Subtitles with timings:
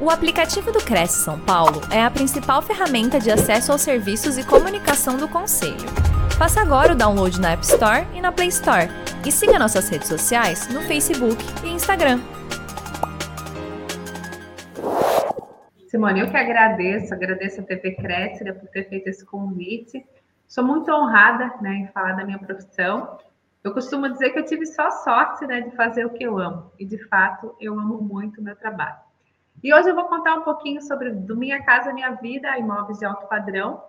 [0.00, 4.46] O aplicativo do Cresce São Paulo é a principal ferramenta de acesso aos serviços e
[4.46, 5.88] comunicação do Conselho.
[6.38, 8.86] Faça agora o download na App Store e na Play Store.
[9.26, 12.20] E siga nossas redes sociais no Facebook e Instagram.
[15.88, 20.06] Simone, eu que agradeço, agradeço a TV Cresce né, por ter feito esse convite.
[20.46, 23.18] Sou muito honrada né, em falar da minha profissão.
[23.64, 26.70] Eu costumo dizer que eu tive só sorte né, de fazer o que eu amo.
[26.78, 29.07] E, de fato, eu amo muito o meu trabalho.
[29.62, 33.04] E hoje eu vou contar um pouquinho sobre do Minha Casa Minha Vida, imóveis de
[33.04, 33.82] alto padrão,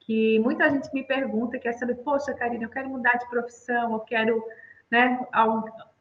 [0.00, 4.00] que muita gente me pergunta, quer saber, poxa, Karina, eu quero mudar de profissão, eu
[4.00, 4.44] quero
[4.90, 5.26] né,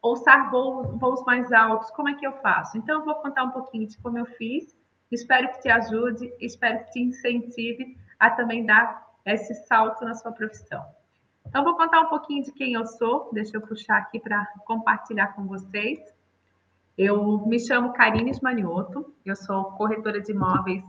[0.01, 2.77] alçar voos, voos mais altos, como é que eu faço?
[2.77, 4.75] Então, eu vou contar um pouquinho de como eu fiz,
[5.09, 10.33] espero que te ajude, espero que te incentive a também dar esse salto na sua
[10.33, 10.85] profissão.
[11.47, 15.27] Então, vou contar um pouquinho de quem eu sou, deixa eu puxar aqui para compartilhar
[15.27, 15.99] com vocês.
[16.97, 20.83] Eu me chamo Karine Manioto, eu sou corretora de imóveis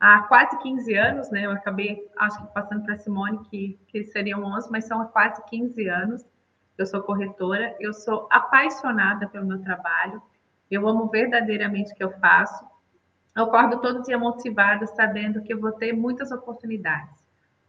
[0.00, 1.46] há quase 15 anos, né?
[1.46, 5.06] Eu acabei, acho que passando para a Simone, que, que seriam 11, mas são há
[5.06, 6.24] quase 15 anos.
[6.76, 10.20] Eu sou corretora, eu sou apaixonada pelo meu trabalho,
[10.70, 12.64] eu amo verdadeiramente o que eu faço.
[13.36, 17.22] Eu acordo todo dia motivada, sabendo que eu vou ter muitas oportunidades.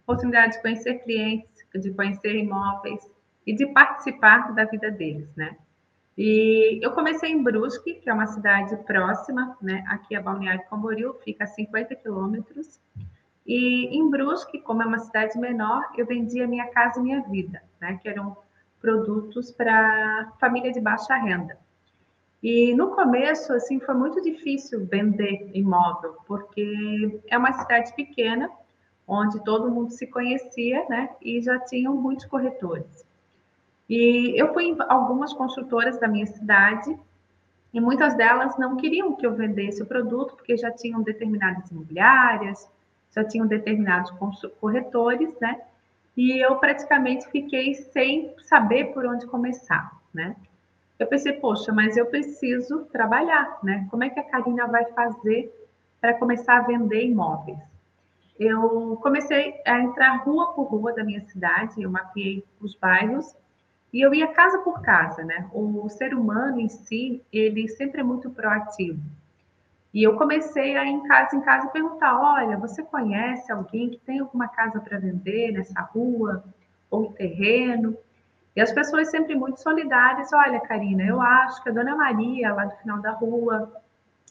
[0.03, 2.99] Oportunidade de conhecer clientes, de conhecer imóveis
[3.45, 5.57] e de participar da vida deles, né?
[6.17, 9.83] E eu comecei em Brusque, que é uma cidade próxima, né?
[9.87, 12.79] Aqui a Balneário Camboriú fica a 50 quilômetros.
[13.45, 17.99] E em Brusque, como é uma cidade menor, eu vendia Minha Casa Minha Vida, né?
[18.01, 18.37] Que eram
[18.79, 21.57] produtos para família de baixa renda.
[22.41, 28.49] E no começo, assim, foi muito difícil vender imóvel, porque é uma cidade pequena,
[29.07, 31.09] onde todo mundo se conhecia, né?
[31.21, 33.05] E já tinham muitos corretores.
[33.89, 36.97] E eu fui em algumas construtoras da minha cidade
[37.73, 42.67] e muitas delas não queriam que eu vendesse o produto porque já tinham determinadas imobiliárias,
[43.11, 44.11] já tinham determinados
[44.59, 45.61] corretores, né?
[46.17, 50.35] E eu praticamente fiquei sem saber por onde começar, né?
[50.97, 53.85] Eu pensei, poxa, mas eu preciso trabalhar, né?
[53.91, 55.53] Como é que a Karina vai fazer
[55.99, 57.59] para começar a vender imóveis?
[58.39, 63.35] Eu comecei a entrar rua por rua da minha cidade, eu mapeei os bairros
[63.95, 65.49] e eu ia casa por casa, né?
[65.53, 68.99] O ser humano em si, ele sempre é muito proativo.
[69.93, 73.97] E eu comecei a ir em casa em casa perguntar: olha, você conhece alguém que
[73.99, 76.43] tem alguma casa para vender nessa rua
[76.91, 77.97] ou terreno?
[78.53, 82.65] E as pessoas sempre muito solidárias: olha, Karina, eu acho que a dona Maria, lá
[82.65, 83.71] do final da rua,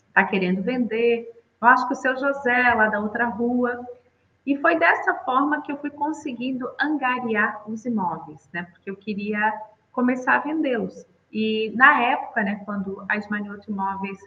[0.09, 1.27] está querendo vender.
[1.59, 3.83] Eu acho que o seu José, lá da outra rua.
[4.47, 8.65] E foi dessa forma que eu fui conseguindo angariar os imóveis, né?
[8.65, 9.53] Porque eu queria
[9.91, 11.07] começar a vendê-los.
[11.33, 14.19] E na época, né, quando a Esmanioto Imóveis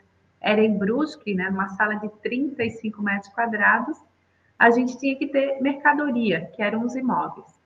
[0.41, 3.97] era em Brusque, né, numa sala de 35 metros quadrados,
[4.57, 7.57] a gente tinha que ter mercadoria, que eram os imóveis.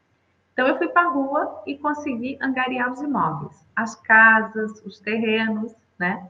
[0.53, 5.73] Então eu fui para a rua e consegui angariar os imóveis, as casas, os terrenos,
[5.97, 6.29] né?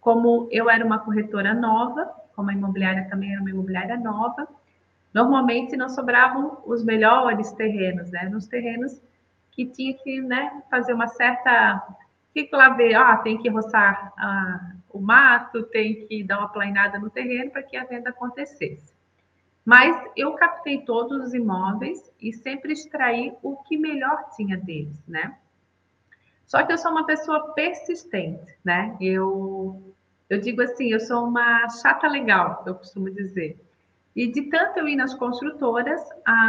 [0.00, 4.46] Como eu era uma corretora nova, como a imobiliária também era uma imobiliária nova,
[5.16, 8.28] Normalmente não sobravam os melhores terrenos, né?
[8.28, 9.00] Nos terrenos
[9.50, 11.82] que tinha que né, fazer uma certa.
[12.34, 16.98] Que lá ver, ah, tem que roçar ah, o mato, tem que dar uma plainada
[16.98, 18.94] no terreno para que a venda acontecesse.
[19.64, 25.38] Mas eu captei todos os imóveis e sempre extraí o que melhor tinha deles, né?
[26.44, 28.94] Só que eu sou uma pessoa persistente, né?
[29.00, 29.94] Eu,
[30.28, 33.65] eu digo assim, eu sou uma chata legal, eu costumo dizer.
[34.16, 36.00] E de tanto eu ir nas construtoras,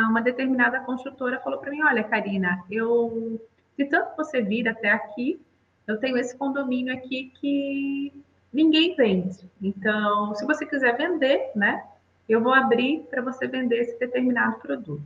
[0.10, 3.46] uma determinada construtora falou para mim: Olha, Karina, eu
[3.78, 5.40] de tanto você vir até aqui,
[5.86, 8.14] eu tenho esse condomínio aqui que
[8.52, 9.50] ninguém vende.
[9.62, 11.84] Então, se você quiser vender, né,
[12.28, 15.04] eu vou abrir para você vender esse determinado produto.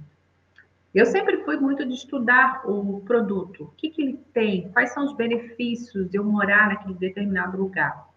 [0.94, 5.06] Eu sempre fui muito de estudar o produto, o que, que ele tem, quais são
[5.06, 8.11] os benefícios de eu morar naquele determinado lugar.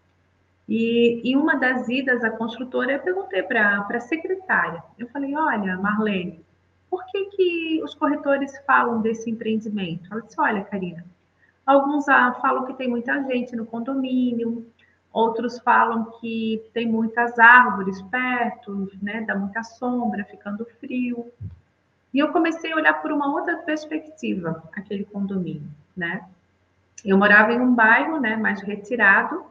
[0.69, 4.83] E em uma das idas à construtora, eu perguntei para a secretária.
[4.99, 6.45] Eu falei: Olha, Marlene,
[6.91, 10.11] por que, que os corretores falam desse empreendimento?
[10.11, 11.05] Ela disse: Olha, Karina,
[11.67, 14.67] alguns ah, falam que tem muita gente no condomínio,
[15.13, 21.31] outros falam que tem muitas árvores perto, né, dá muita sombra, ficando frio.
[22.13, 26.25] E eu comecei a olhar por uma outra perspectiva aquele condomínio, né?
[27.05, 29.45] Eu morava em um bairro, né, mais retirado,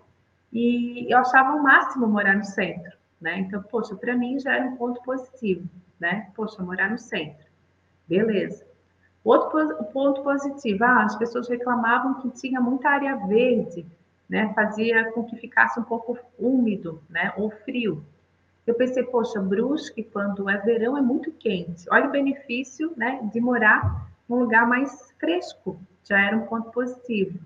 [0.53, 3.39] e eu achava o máximo morar no centro, né?
[3.39, 5.67] Então, poxa, para mim já era um ponto positivo,
[6.00, 6.29] né?
[6.35, 7.45] Poxa, morar no centro.
[8.07, 8.65] Beleza.
[9.23, 13.85] Outro ponto positivo, ah, as pessoas reclamavam que tinha muita área verde
[14.29, 18.03] né, fazia com que ficasse um pouco úmido, né, ou frio.
[18.65, 21.85] Eu pensei, poxa, Brusque, quando é verão, é muito quente.
[21.91, 25.79] Olha o benefício, né, de morar num lugar mais fresco.
[26.03, 27.38] Já era um ponto positivo.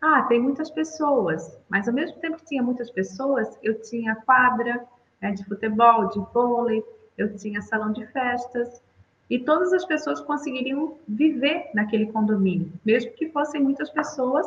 [0.00, 4.86] Ah, tem muitas pessoas, mas ao mesmo tempo que tinha muitas pessoas, eu tinha quadra
[5.20, 6.82] né, de futebol, de vôlei,
[7.18, 8.82] eu tinha salão de festas,
[9.28, 14.46] e todas as pessoas conseguiriam viver naquele condomínio, mesmo que fossem muitas pessoas,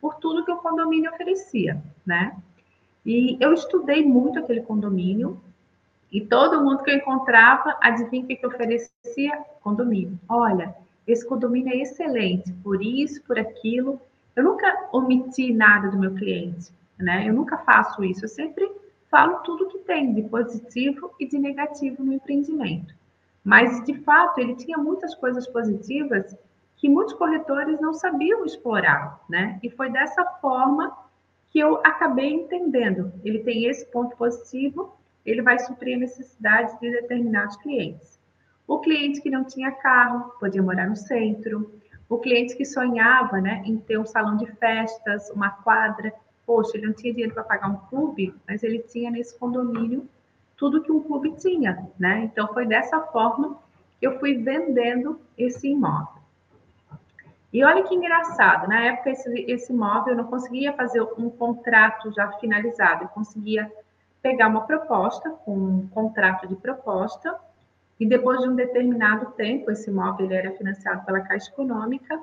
[0.00, 2.36] por tudo que o condomínio oferecia, né?
[3.06, 5.40] E eu estudei muito aquele condomínio,
[6.10, 9.44] e todo mundo que eu encontrava, adivinha o que, oferecia?
[9.62, 10.18] Condomínio.
[10.28, 10.74] Olha,
[11.06, 14.00] esse condomínio é excelente, por isso, por aquilo.
[14.38, 17.28] Eu nunca omiti nada do meu cliente, né?
[17.28, 18.70] Eu nunca faço isso, eu sempre
[19.10, 22.94] falo tudo que tem de positivo e de negativo no empreendimento.
[23.42, 26.36] Mas, de fato, ele tinha muitas coisas positivas
[26.76, 29.58] que muitos corretores não sabiam explorar, né?
[29.60, 30.96] E foi dessa forma
[31.50, 33.12] que eu acabei entendendo.
[33.24, 34.96] Ele tem esse ponto positivo,
[35.26, 38.20] ele vai suprir a necessidade de determinados clientes.
[38.68, 41.77] O cliente que não tinha carro podia morar no centro.
[42.08, 46.12] O cliente que sonhava, né, em ter um salão de festas, uma quadra,
[46.46, 50.08] poxa, ele não tinha dinheiro para pagar um clube, mas ele tinha nesse condomínio
[50.56, 52.24] tudo que um clube tinha, né?
[52.24, 53.58] Então foi dessa forma
[54.00, 56.18] que eu fui vendendo esse imóvel.
[57.52, 62.12] E olha que engraçado, na época esse, esse imóvel eu não conseguia fazer um contrato
[62.12, 63.70] já finalizado, eu conseguia
[64.20, 67.38] pegar uma proposta um contrato de proposta
[67.98, 72.20] e depois de um determinado tempo, esse imóvel ele era financiado pela Caixa Econômica,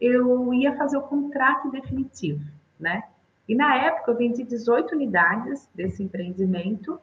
[0.00, 2.44] eu ia fazer o contrato definitivo,
[2.80, 3.04] né?
[3.48, 6.98] E na época eu vendi 18 unidades desse empreendimento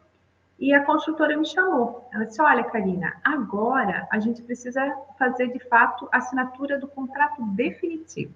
[0.57, 2.07] e a construtora me chamou.
[2.11, 4.81] Ela disse: Olha, Karina, agora a gente precisa
[5.17, 8.33] fazer de fato a assinatura do contrato definitivo.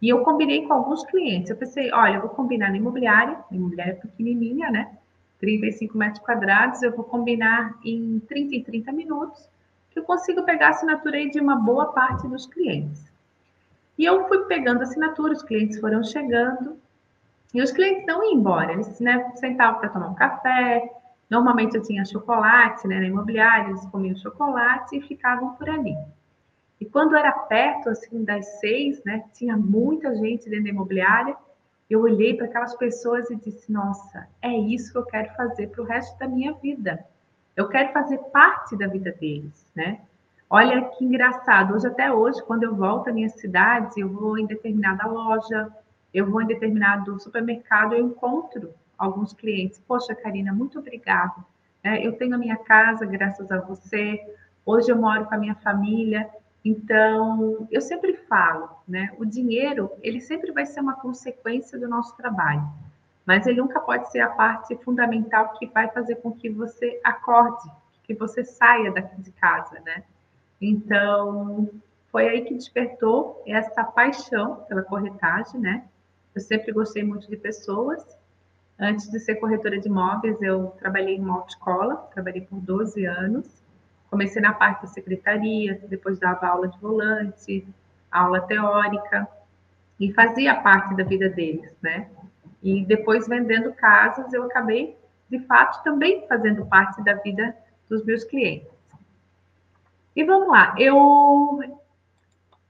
[0.00, 1.50] E eu combinei com alguns clientes.
[1.50, 4.96] Eu pensei: Olha, eu vou combinar na imobiliária, imobiliária é pequenininha, né?
[5.42, 9.50] 35 metros quadrados, eu vou combinar em 30 e 30 minutos,
[9.90, 13.12] que eu consigo pegar a assinatura aí de uma boa parte dos clientes.
[13.98, 16.78] E eu fui pegando assinatura, os clientes foram chegando,
[17.52, 20.88] e os clientes não iam embora, eles né, sentavam para tomar um café.
[21.28, 25.94] Normalmente eu tinha chocolate né, na imobiliária, eles comiam chocolate e ficavam por ali.
[26.80, 31.36] E quando era perto assim das seis, né, tinha muita gente dentro da imobiliária.
[31.88, 35.82] Eu olhei para aquelas pessoas e disse: Nossa, é isso que eu quero fazer para
[35.82, 37.04] o resto da minha vida.
[37.56, 40.00] Eu quero fazer parte da vida deles, né?
[40.48, 41.74] Olha que engraçado.
[41.74, 45.70] Hoje até hoje, quando eu volto à minha cidade, eu vou em determinada loja,
[46.12, 49.82] eu vou em determinado supermercado, eu encontro alguns clientes.
[49.86, 51.34] Poxa, Karina, muito obrigada.
[51.82, 54.20] É, eu tenho a minha casa, graças a você.
[54.64, 56.28] Hoje eu moro com a minha família.
[56.64, 59.12] Então, eu sempre falo, né?
[59.18, 62.62] O dinheiro, ele sempre vai ser uma consequência do nosso trabalho,
[63.26, 67.68] mas ele nunca pode ser a parte fundamental que vai fazer com que você acorde,
[68.04, 70.04] que você saia daqui de casa, né?
[70.60, 71.68] Então,
[72.12, 75.84] foi aí que despertou essa paixão pela corretagem, né?
[76.34, 78.04] Eu sempre gostei muito de pessoas.
[78.78, 83.61] Antes de ser corretora de imóveis, eu trabalhei em uma autoescola, trabalhei por 12 anos.
[84.12, 87.66] Comecei na parte da secretaria, depois dava aula de volante,
[88.10, 89.26] aula teórica,
[89.98, 92.10] e fazia parte da vida deles, né?
[92.62, 94.98] E depois vendendo casas, eu acabei,
[95.30, 97.56] de fato, também fazendo parte da vida
[97.88, 98.68] dos meus clientes.
[100.14, 101.62] E vamos lá, eu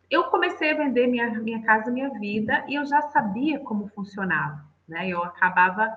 [0.09, 4.65] eu comecei a vender minha, minha casa, minha vida, e eu já sabia como funcionava,
[4.87, 5.09] né?
[5.09, 5.93] Eu acabava.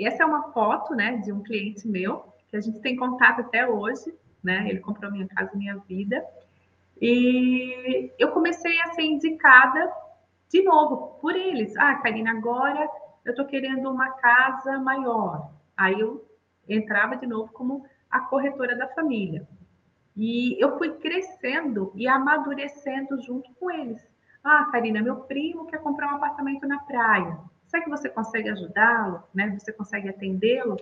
[0.00, 3.68] Essa é uma foto, né, de um cliente meu, que a gente tem contato até
[3.68, 4.14] hoje,
[4.46, 4.68] né?
[4.68, 6.24] Ele comprou minha casa, minha vida.
[7.02, 9.92] E eu comecei a ser indicada
[10.48, 11.76] de novo por eles.
[11.76, 12.88] Ah, Karina, agora
[13.24, 15.50] eu estou querendo uma casa maior.
[15.76, 16.24] Aí eu
[16.68, 19.46] entrava de novo como a corretora da família.
[20.16, 24.00] E eu fui crescendo e amadurecendo junto com eles.
[24.42, 27.36] Ah, Karina, meu primo quer comprar um apartamento na praia.
[27.66, 29.24] Será que você consegue ajudá-lo?
[29.34, 29.58] Né?
[29.58, 30.76] Você consegue atendê-lo?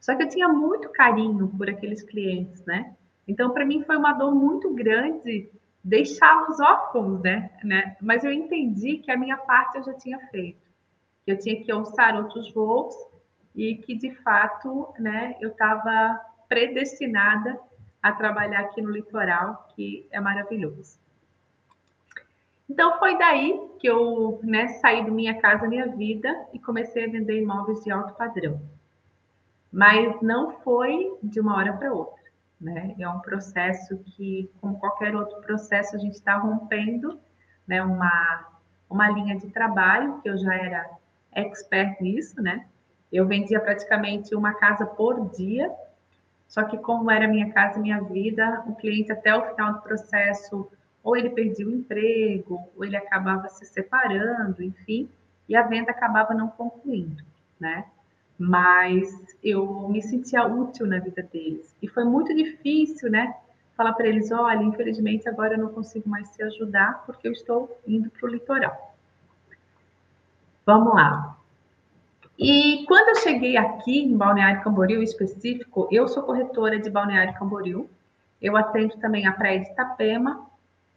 [0.00, 2.94] Só que eu tinha muito carinho por aqueles clientes, né?
[3.28, 5.50] Então, para mim foi uma dor muito grande
[5.82, 7.50] deixá-los órfãos, né?
[7.64, 7.96] né?
[8.00, 10.60] Mas eu entendi que a minha parte eu já tinha feito.
[11.24, 12.94] Que eu tinha que alçar outros voos
[13.54, 17.58] e que, de fato, né, eu estava predestinada
[18.02, 20.98] a trabalhar aqui no litoral, que é maravilhoso.
[22.68, 27.10] Então foi daí que eu né, saí do Minha Casa Minha Vida e comecei a
[27.10, 28.60] vender imóveis de alto padrão.
[29.72, 32.20] Mas não foi de uma hora para outra.
[32.60, 32.94] Né?
[32.98, 37.18] É um processo que, como qualquer outro processo, a gente está rompendo
[37.66, 38.48] né, uma,
[38.88, 40.90] uma linha de trabalho, que eu já era
[41.32, 42.66] expert nisso, né?
[43.12, 45.72] Eu vendia praticamente uma casa por dia,
[46.46, 50.70] só que como era minha casa minha vida, o cliente até o final do processo,
[51.02, 55.08] ou ele perdia o emprego, ou ele acabava se separando, enfim,
[55.48, 57.24] e a venda acabava não concluindo,
[57.58, 57.84] né?
[58.42, 61.76] Mas eu me sentia útil na vida deles.
[61.82, 63.34] E foi muito difícil, né?
[63.76, 67.78] Falar para eles: olha, infelizmente agora eu não consigo mais te ajudar porque eu estou
[67.86, 68.96] indo para o litoral.
[70.64, 71.36] Vamos lá.
[72.38, 77.34] E quando eu cheguei aqui em Balneário Camboriú, em específico, eu sou corretora de Balneário
[77.34, 77.90] Camboriú.
[78.40, 80.46] Eu atendo também a Praia de Itapema,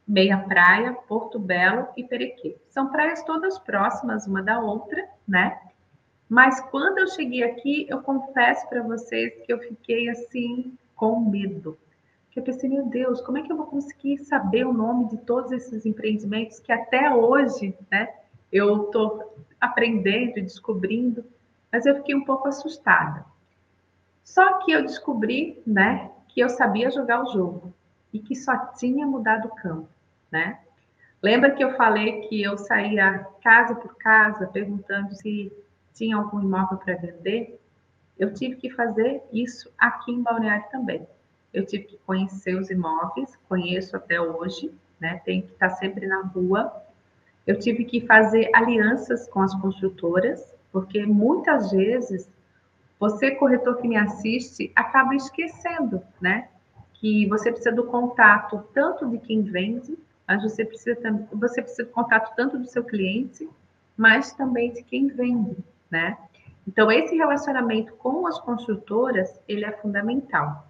[0.07, 2.55] Meia Praia, Porto Belo e Perequê.
[2.69, 5.59] São praias todas próximas uma da outra, né?
[6.29, 11.77] Mas quando eu cheguei aqui, eu confesso para vocês que eu fiquei assim com medo.
[12.25, 15.17] Porque eu pensei, meu Deus, como é que eu vou conseguir saber o nome de
[15.17, 18.11] todos esses empreendimentos que até hoje, né,
[18.51, 21.23] eu estou aprendendo e descobrindo,
[21.71, 23.25] mas eu fiquei um pouco assustada.
[24.23, 27.73] Só que eu descobri, né, que eu sabia jogar o jogo
[28.11, 29.89] e que só tinha mudado o campo,
[30.31, 30.59] né?
[31.21, 35.51] Lembra que eu falei que eu saía casa por casa perguntando se
[35.93, 37.59] tinha algum imóvel para vender?
[38.17, 41.07] Eu tive que fazer isso aqui em Balneário também.
[41.53, 45.21] Eu tive que conhecer os imóveis, conheço até hoje, né?
[45.25, 46.83] Tem que estar sempre na rua.
[47.45, 52.29] Eu tive que fazer alianças com as construtoras, porque muitas vezes
[52.99, 56.47] você, corretor que me assiste, acaba esquecendo, né?
[56.93, 59.97] Que você precisa do contato tanto de quem vende,
[60.27, 60.97] mas você precisa,
[61.33, 63.47] você precisa do contato tanto do seu cliente,
[63.97, 65.57] mas também de quem vende,
[65.93, 66.17] né?
[66.67, 70.67] Então, esse relacionamento com as construtoras, ele é fundamental.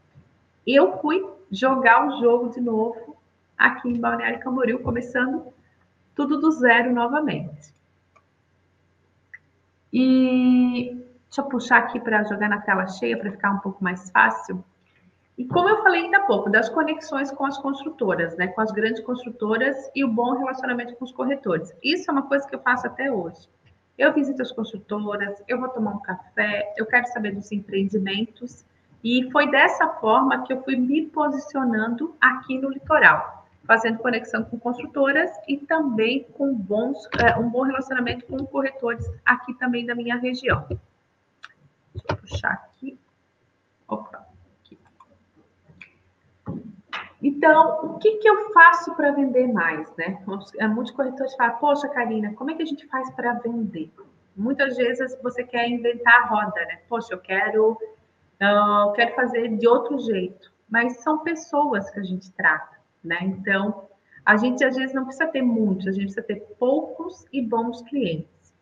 [0.67, 3.15] Eu fui jogar o jogo de novo
[3.57, 5.53] aqui em Balneário Camboriú, começando
[6.13, 7.73] tudo do zero novamente.
[9.93, 14.09] E deixa eu puxar aqui para jogar na tela cheia para ficar um pouco mais
[14.11, 14.63] fácil.
[15.37, 18.71] E como eu falei ainda há pouco, das conexões com as construtoras, né, com as
[18.71, 21.71] grandes construtoras e o bom relacionamento com os corretores.
[21.81, 23.47] Isso é uma coisa que eu faço até hoje.
[23.97, 28.65] Eu visito as construtoras, eu vou tomar um café, eu quero saber dos empreendimentos.
[29.03, 34.59] E foi dessa forma que eu fui me posicionando aqui no litoral fazendo conexão com
[34.59, 40.17] construtoras e também com bons, é, um bom relacionamento com corretores aqui também da minha
[40.17, 40.65] região.
[40.67, 42.99] Deixa eu puxar aqui.
[43.87, 44.25] Opa,
[44.61, 44.77] aqui.
[47.23, 50.21] Então, o que, que eu faço para vender mais, né?
[50.57, 53.91] É, muitos corretores falam, poxa, Karina, como é que a gente faz para vender?
[54.35, 56.81] Muitas vezes você quer inventar a roda, né?
[56.89, 57.77] Poxa, eu quero,
[58.39, 60.51] eu quero fazer de outro jeito.
[60.69, 63.19] Mas são pessoas que a gente trata né?
[63.23, 63.89] Então,
[64.25, 67.81] a gente às vezes não precisa ter muitos, a gente precisa ter poucos e bons
[67.83, 68.53] clientes.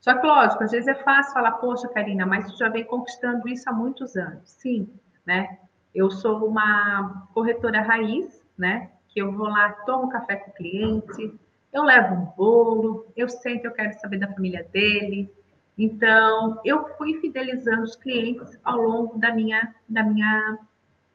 [0.00, 3.48] Só que, lógico, às vezes é fácil falar, poxa, Karina, mas tu já vem conquistando
[3.48, 4.50] isso há muitos anos.
[4.50, 4.88] Sim,
[5.26, 5.58] né?
[5.94, 8.90] Eu sou uma corretora raiz, né?
[9.08, 11.38] Que eu vou lá, tomo café com o cliente,
[11.72, 15.32] eu levo um bolo, eu sento, eu quero saber da família dele.
[15.76, 20.58] Então, eu fui fidelizando os clientes ao longo da minha, da minha,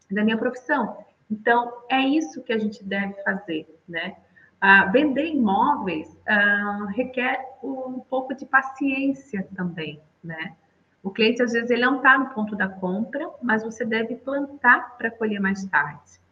[0.09, 0.97] da minha profissão.
[1.29, 4.15] Então, é isso que a gente deve fazer, né?
[4.61, 10.55] Ah, vender imóveis ah, requer um pouco de paciência também, né?
[11.03, 14.97] O cliente, às vezes, ele não está no ponto da compra, mas você deve plantar
[14.97, 16.23] para colher mais tarde.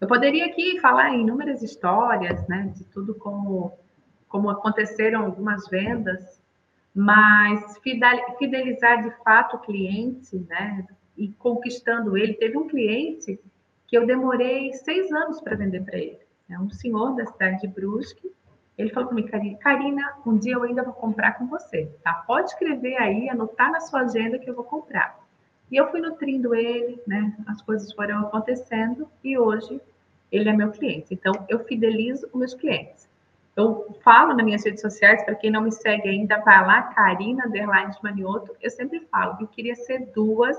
[0.00, 3.72] Eu poderia aqui falar inúmeras histórias, né, de tudo como,
[4.28, 6.40] como aconteceram algumas vendas,
[6.94, 7.78] mas
[8.38, 10.84] fidelizar de fato o cliente, né,
[11.16, 12.34] e conquistando ele.
[12.34, 13.40] Teve um cliente
[13.86, 16.18] que eu demorei seis anos para vender para ele.
[16.50, 18.32] É um senhor da cidade de Brusque.
[18.78, 22.14] Ele falou comigo, Karina, um dia eu ainda vou comprar com você, tá?
[22.14, 25.18] Pode escrever aí, anotar na sua agenda que eu vou comprar.
[25.68, 27.36] E eu fui nutrindo ele, né?
[27.48, 29.80] As coisas foram acontecendo e hoje
[30.30, 31.12] ele é meu cliente.
[31.12, 33.08] Então, eu fidelizo os meus clientes.
[33.56, 37.46] Eu falo nas minhas redes sociais, para quem não me segue ainda, vai lá, Karina
[37.46, 38.54] Underline Manioto.
[38.62, 40.56] Eu sempre falo, eu queria ser duas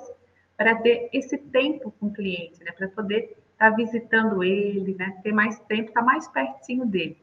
[0.57, 2.73] para ter esse tempo com o cliente, né?
[2.73, 5.17] Para poder estar tá visitando ele, né?
[5.23, 7.17] Ter mais tempo, estar tá mais pertinho dele.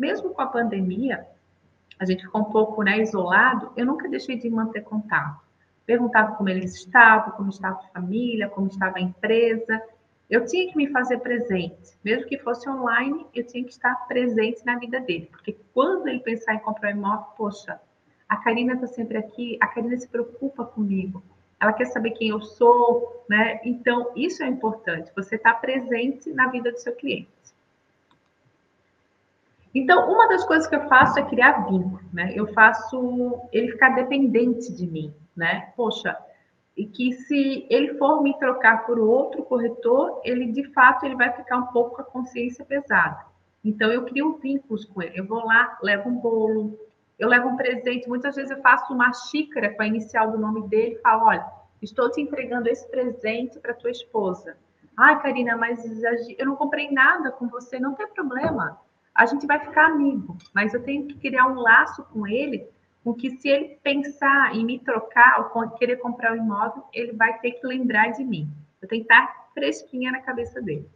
[0.00, 1.26] Mesmo com a pandemia,
[1.98, 5.44] a gente ficou um pouco né, isolado, eu nunca deixei de manter contato.
[5.84, 9.78] Perguntava como eles estavam, como estava a família, como estava a empresa.
[10.30, 14.64] Eu tinha que me fazer presente, mesmo que fosse online, eu tinha que estar presente
[14.64, 17.78] na vida dele, porque quando ele pensar em comprar um imóvel, poxa,
[18.26, 21.22] a Karina está sempre aqui, a Karina se preocupa comigo,
[21.60, 23.60] ela quer saber quem eu sou, né?
[23.64, 27.28] Então, isso é importante, você está presente na vida do seu cliente.
[29.74, 32.32] Então, uma das coisas que eu faço é criar vínculo, né?
[32.34, 35.72] Eu faço ele ficar dependente de mim, né?
[35.76, 36.16] Poxa,
[36.76, 41.32] e que se ele for me trocar por outro corretor, ele de fato ele vai
[41.32, 43.24] ficar um pouco com a consciência pesada.
[43.64, 45.20] Então eu crio vínculos com ele.
[45.20, 46.78] Eu vou lá, levo um bolo,
[47.18, 48.08] eu levo um presente.
[48.08, 51.46] Muitas vezes eu faço uma xícara com a inicial do nome dele e falo: olha,
[51.82, 54.56] estou te entregando esse presente para tua esposa.
[54.96, 55.84] Ai, Karina, mas
[56.38, 58.80] eu não comprei nada com você, não tem problema.
[59.20, 62.66] A gente vai ficar amigo, mas eu tenho que criar um laço com ele,
[63.04, 67.12] com que se ele pensar em me trocar ou querer comprar o um imóvel, ele
[67.12, 68.50] vai ter que lembrar de mim.
[68.80, 70.88] Eu tenho que estar fresquinha na cabeça dele.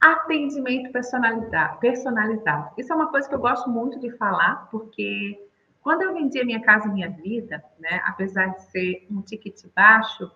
[0.00, 2.70] Atendimento personalizado, personalizado.
[2.78, 5.46] Isso é uma coisa que eu gosto muito de falar, porque
[5.82, 10.32] quando eu vendia Minha Casa Minha Vida, né, apesar de ser um ticket baixo,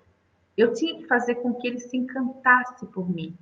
[0.55, 3.35] eu tinha que fazer com que ele se encantasse por mim.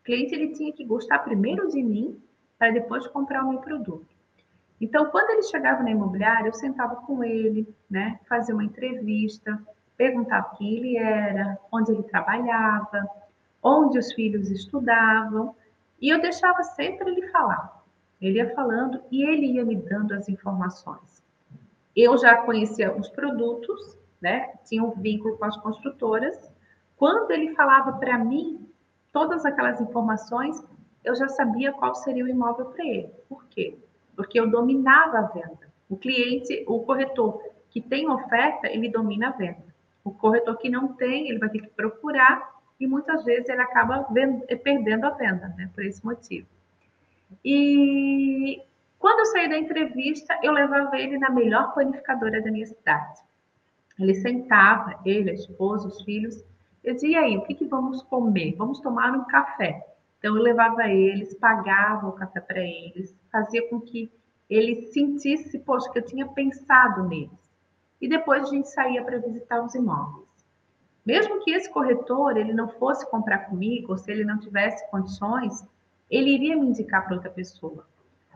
[0.00, 2.22] O cliente ele tinha que gostar primeiro de mim
[2.62, 4.06] para depois comprar o meu produto.
[4.80, 9.60] Então, quando ele chegava na imobiliária, eu sentava com ele, né, fazia uma entrevista,
[9.96, 13.04] perguntava quem ele era, onde ele trabalhava,
[13.60, 15.56] onde os filhos estudavam,
[16.00, 17.82] e eu deixava sempre ele falar.
[18.20, 21.20] Ele ia falando e ele ia me dando as informações.
[21.96, 24.52] Eu já conhecia os produtos, né?
[24.66, 26.38] Tinha um vínculo com as construtoras.
[26.96, 28.68] Quando ele falava para mim
[29.12, 30.64] todas aquelas informações,
[31.04, 33.10] eu já sabia qual seria o imóvel para ele.
[33.28, 33.76] Por quê?
[34.14, 35.72] Porque eu dominava a venda.
[35.88, 39.72] O cliente, o corretor que tem oferta, ele domina a venda.
[40.04, 44.06] O corretor que não tem, ele vai ter que procurar e muitas vezes ele acaba
[44.10, 46.46] vendo, eh, perdendo a venda, né, por esse motivo.
[47.44, 48.60] E
[48.98, 53.20] quando eu saí da entrevista, eu levava ele na melhor panificadora da minha cidade.
[53.98, 56.44] Ele sentava, ele, a esposa, os filhos,
[56.82, 58.54] eu dizia, e aí, o que, que vamos comer?
[58.56, 59.86] Vamos tomar um café.
[60.22, 64.08] Então, eu levava eles, pagava o café para eles, fazia com que
[64.48, 67.52] ele sentisse, poxa, que eu tinha pensado neles.
[68.00, 70.28] E depois a gente saía para visitar os imóveis.
[71.04, 75.66] Mesmo que esse corretor ele não fosse comprar comigo, ou se ele não tivesse condições,
[76.08, 77.84] ele iria me indicar para outra pessoa.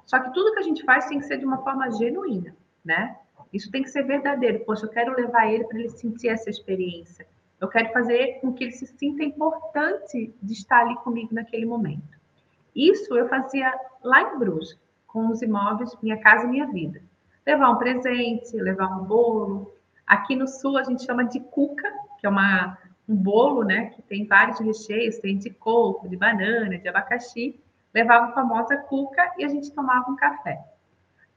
[0.04, 3.16] Só que tudo que a gente faz tem que ser de uma forma genuína, né?
[3.52, 4.64] Isso tem que ser verdadeiro.
[4.64, 7.28] Poxa, eu quero levar ele para ele sentir essa experiência.
[7.60, 12.16] Eu quero fazer com que ele se sinta importante de estar ali comigo naquele momento.
[12.74, 13.72] Isso eu fazia
[14.04, 17.00] lá em Brusque, com os imóveis Minha Casa Minha Vida.
[17.46, 19.74] Levar um presente, levar um bolo.
[20.06, 22.76] Aqui no Sul a gente chama de cuca, que é uma,
[23.08, 27.58] um bolo, né, que tem vários recheios, tem de coco, de banana, de abacaxi,
[27.94, 30.62] levava a famosa cuca e a gente tomava um café.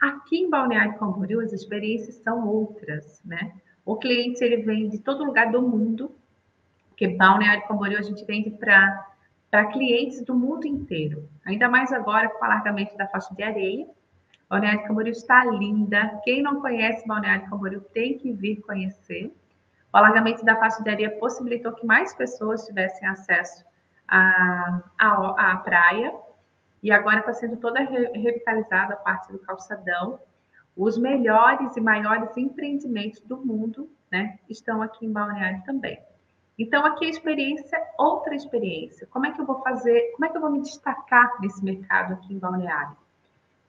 [0.02, 3.54] Aqui em Balneário Camboriú as experiências são outras, né?
[3.90, 6.16] O cliente ele vem de todo lugar do mundo,
[6.90, 9.08] porque Balneário Camboriú a gente vende para
[9.50, 11.28] para clientes do mundo inteiro.
[11.44, 13.88] Ainda mais agora com o alargamento da faixa de areia.
[14.48, 16.22] Balneário Camboriú está linda.
[16.24, 19.36] Quem não conhece Balneário Camboriú tem que vir conhecer.
[19.92, 23.66] O alargamento da faixa de areia possibilitou que mais pessoas tivessem acesso
[24.08, 26.14] à, à, à praia,
[26.84, 30.20] e agora está sendo toda revitalizada a parte do calçadão.
[30.80, 36.00] Os melhores e maiores empreendimentos do mundo né, estão aqui em Balneário também.
[36.58, 39.06] Então, aqui a experiência, outra experiência.
[39.08, 42.14] Como é que eu vou fazer, como é que eu vou me destacar nesse mercado
[42.14, 42.96] aqui em Balneário?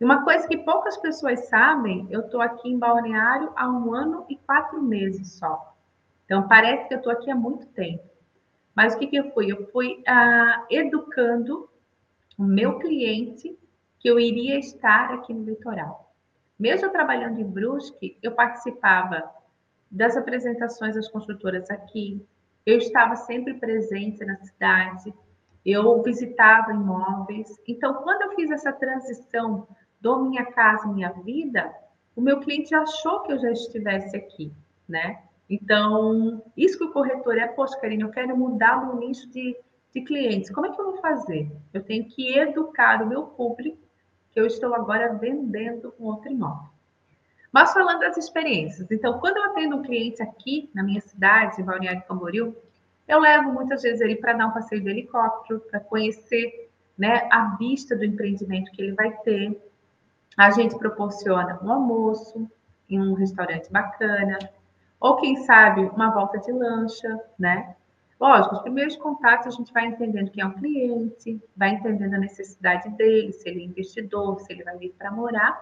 [0.01, 4.25] E uma coisa que poucas pessoas sabem, eu estou aqui em Balneário há um ano
[4.29, 5.75] e quatro meses só.
[6.27, 8.05] Então, parece que eu estou aqui há muito tempo.
[8.73, 9.51] Mas o que, que eu fui?
[9.51, 11.69] Eu fui ah, educando
[12.39, 13.59] o meu cliente
[13.99, 16.10] que eu iria estar aqui no litoral.
[16.61, 19.35] Mesmo trabalhando em Brusque, eu participava
[19.91, 22.23] das apresentações das construtoras aqui,
[22.67, 25.15] eu estava sempre presente na cidade,
[25.65, 27.59] eu visitava imóveis.
[27.67, 29.67] Então, quando eu fiz essa transição
[29.99, 31.75] do Minha Casa Minha Vida,
[32.15, 34.53] o meu cliente achou que eu já estivesse aqui,
[34.87, 35.23] né?
[35.49, 39.57] Então, isso que o corretor é, poxa, Karine, eu quero mudar o nicho de,
[39.95, 40.51] de clientes.
[40.51, 41.51] Como é que eu vou fazer?
[41.73, 43.79] Eu tenho que educar o meu público,
[44.33, 46.71] que eu estou agora vendendo um outro imóvel.
[47.53, 51.65] Mas falando das experiências, então, quando eu atendo um cliente aqui na minha cidade, em
[51.65, 52.55] Balneário Camboriú,
[53.09, 57.57] eu levo muitas vezes ele para dar um passeio de helicóptero, para conhecer né, a
[57.57, 59.61] vista do empreendimento que ele vai ter.
[60.37, 62.49] A gente proporciona um almoço
[62.89, 64.39] em um restaurante bacana,
[65.01, 67.75] ou quem sabe uma volta de lancha, né?
[68.21, 72.19] Lógico, os primeiros contatos a gente vai entendendo quem é o cliente, vai entendendo a
[72.19, 75.59] necessidade dele, se ele é investidor, se ele vai vir para morar,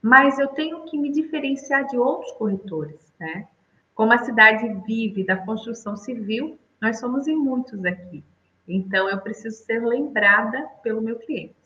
[0.00, 3.48] mas eu tenho que me diferenciar de outros corretores, né?
[3.92, 8.24] Como a cidade vive da construção civil, nós somos em muitos aqui.
[8.68, 11.56] Então, eu preciso ser lembrada pelo meu cliente.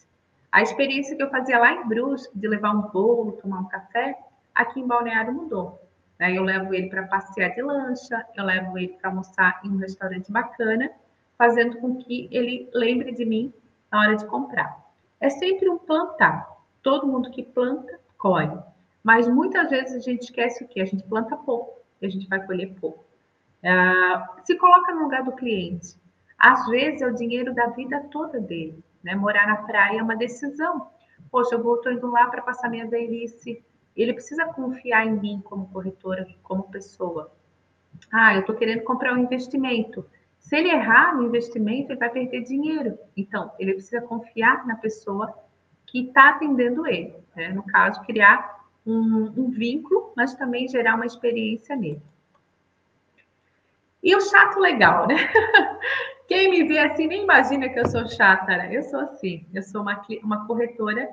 [0.51, 4.19] A experiência que eu fazia lá em Brusque, de levar um bolo, tomar um café,
[4.55, 5.84] aqui em Balneário mudou.
[6.19, 6.37] Né?
[6.37, 10.31] Eu levo ele para passear de lancha, eu levo ele para almoçar em um restaurante
[10.31, 10.91] bacana,
[11.37, 13.53] fazendo com que ele lembre de mim
[13.91, 14.85] na hora de comprar.
[15.21, 16.49] É sempre um plantar.
[16.83, 18.59] Todo mundo que planta, colhe.
[19.03, 20.81] Mas muitas vezes a gente esquece o que?
[20.81, 23.05] A gente planta pouco e a gente vai colher pouco.
[23.63, 25.97] Uh, se coloca no lugar do cliente.
[26.39, 28.83] Às vezes é o dinheiro da vida toda dele.
[29.03, 29.15] Né?
[29.15, 30.91] Morar na praia é uma decisão.
[31.31, 33.65] Poxa, eu estou indo lá para passar minha velhice.
[33.97, 37.33] Ele precisa confiar em mim como corretora, como pessoa.
[38.13, 40.05] Ah, eu estou querendo comprar um investimento.
[40.39, 42.99] Se ele errar no investimento, ele vai perder dinheiro.
[43.17, 45.33] Então, ele precisa confiar na pessoa
[45.87, 47.15] que está atendendo ele.
[47.35, 47.49] Né?
[47.49, 52.03] No caso, criar um, um vínculo, mas também gerar uma experiência nele.
[54.03, 55.17] E o chato legal, né?
[56.29, 58.77] Quem me vê assim nem imagina que eu sou chata, né?
[58.77, 61.09] Eu sou assim, eu sou uma, uma corretora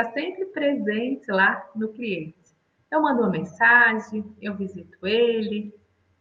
[0.00, 2.34] está sempre presente lá no cliente.
[2.90, 5.72] Eu mando uma mensagem, eu visito ele,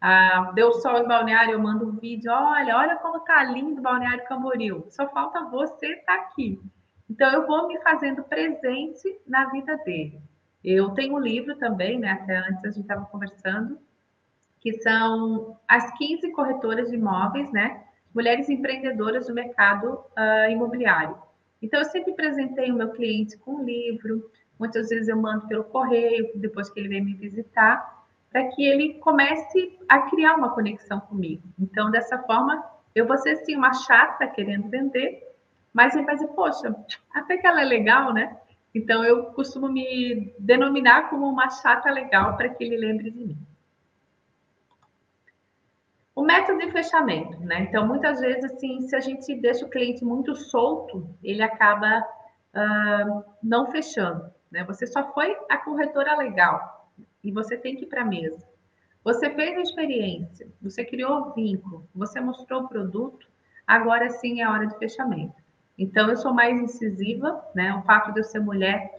[0.02, 4.26] ah, deu sol em balneário, eu mando um vídeo, olha, olha como tá lindo balneário
[4.26, 4.86] Camboriú.
[4.90, 6.62] Só falta você estar tá aqui.
[7.10, 10.22] Então eu vou me fazendo presente na vida dele.
[10.64, 12.12] Eu tenho um livro também, né?
[12.12, 13.80] Até antes a gente estava conversando,
[14.60, 17.84] que são as 15 corretoras de imóveis, né?
[18.14, 21.18] Mulheres empreendedoras do mercado uh, imobiliário.
[21.62, 25.64] Então, eu sempre apresentei o meu cliente com um livro, muitas vezes eu mando pelo
[25.64, 31.00] correio, depois que ele vem me visitar, para que ele comece a criar uma conexão
[31.00, 31.44] comigo.
[31.58, 35.24] Então, dessa forma, eu vou ser sim uma chata querendo vender,
[35.74, 36.76] mas ele vai dizer, poxa,
[37.14, 38.38] até que ela é legal, né?
[38.74, 43.38] Então, eu costumo me denominar como uma chata legal para que ele lembre de mim.
[46.20, 47.62] O método de fechamento, né?
[47.62, 52.06] Então, muitas vezes, assim, se a gente deixa o cliente muito solto, ele acaba
[52.54, 54.66] uh, não fechando, né?
[54.66, 56.92] Você só foi a corretora legal
[57.24, 58.46] e você tem que ir para a mesa.
[59.02, 63.26] Você fez a experiência, você criou o vínculo, você mostrou o produto,
[63.66, 65.42] agora sim é a hora de fechamento.
[65.78, 67.74] Então, eu sou mais incisiva, né?
[67.76, 68.92] O fato de eu ser mulher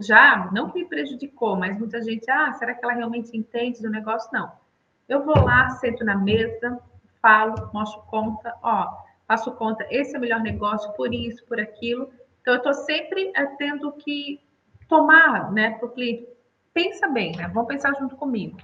[0.00, 4.28] já, não me prejudicou, mas muita gente, ah, será que ela realmente entende do negócio?
[4.32, 4.60] Não.
[5.08, 6.80] Eu vou lá, sento na mesa,
[7.20, 8.88] falo, mostro conta, ó,
[9.26, 12.10] faço conta, esse é o melhor negócio por isso, por aquilo.
[12.40, 14.40] Então, eu estou sempre é, tendo que
[14.88, 16.28] tomar, né, para o cliente.
[16.74, 17.48] Pensa bem, né?
[17.48, 18.58] Vamos pensar junto comigo.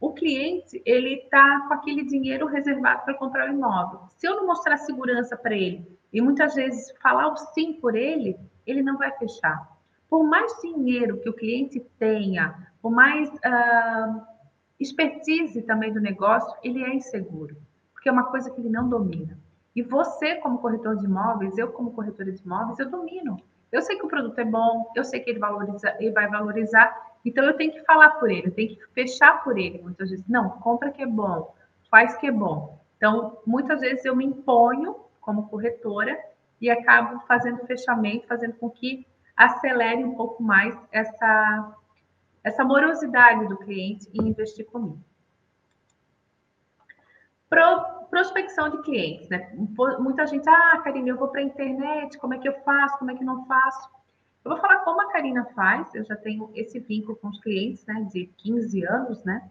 [0.00, 4.00] O cliente, ele está com aquele dinheiro reservado para comprar o imóvel.
[4.18, 8.36] Se eu não mostrar segurança para ele, e muitas vezes falar o sim por ele,
[8.66, 9.68] ele não vai fechar.
[10.08, 14.22] Por mais dinheiro que o cliente tenha, por mais uh,
[14.78, 17.56] expertise também do negócio, ele é inseguro,
[17.92, 19.38] porque é uma coisa que ele não domina.
[19.74, 23.40] E você, como corretor de imóveis, eu, como corretora de imóveis, eu domino.
[23.72, 26.94] Eu sei que o produto é bom, eu sei que ele, valoriza, ele vai valorizar,
[27.24, 30.24] então eu tenho que falar por ele, eu tenho que fechar por ele muitas vezes.
[30.28, 31.54] Não, compra que é bom,
[31.90, 32.78] faz que é bom.
[32.96, 36.16] Então, muitas vezes eu me imponho como corretora
[36.60, 39.06] e acabo fazendo fechamento, fazendo com que
[39.36, 41.74] acelere um pouco mais essa,
[42.44, 45.02] essa morosidade do cliente em investir comigo.
[47.48, 49.52] Pro, prospecção de clientes, né?
[49.98, 53.10] Muita gente, ah, Karine, eu vou para a internet, como é que eu faço, como
[53.10, 53.88] é que não faço?
[54.44, 57.84] Eu vou falar como a Karina faz, eu já tenho esse vínculo com os clientes,
[57.86, 59.50] né, de 15 anos, né?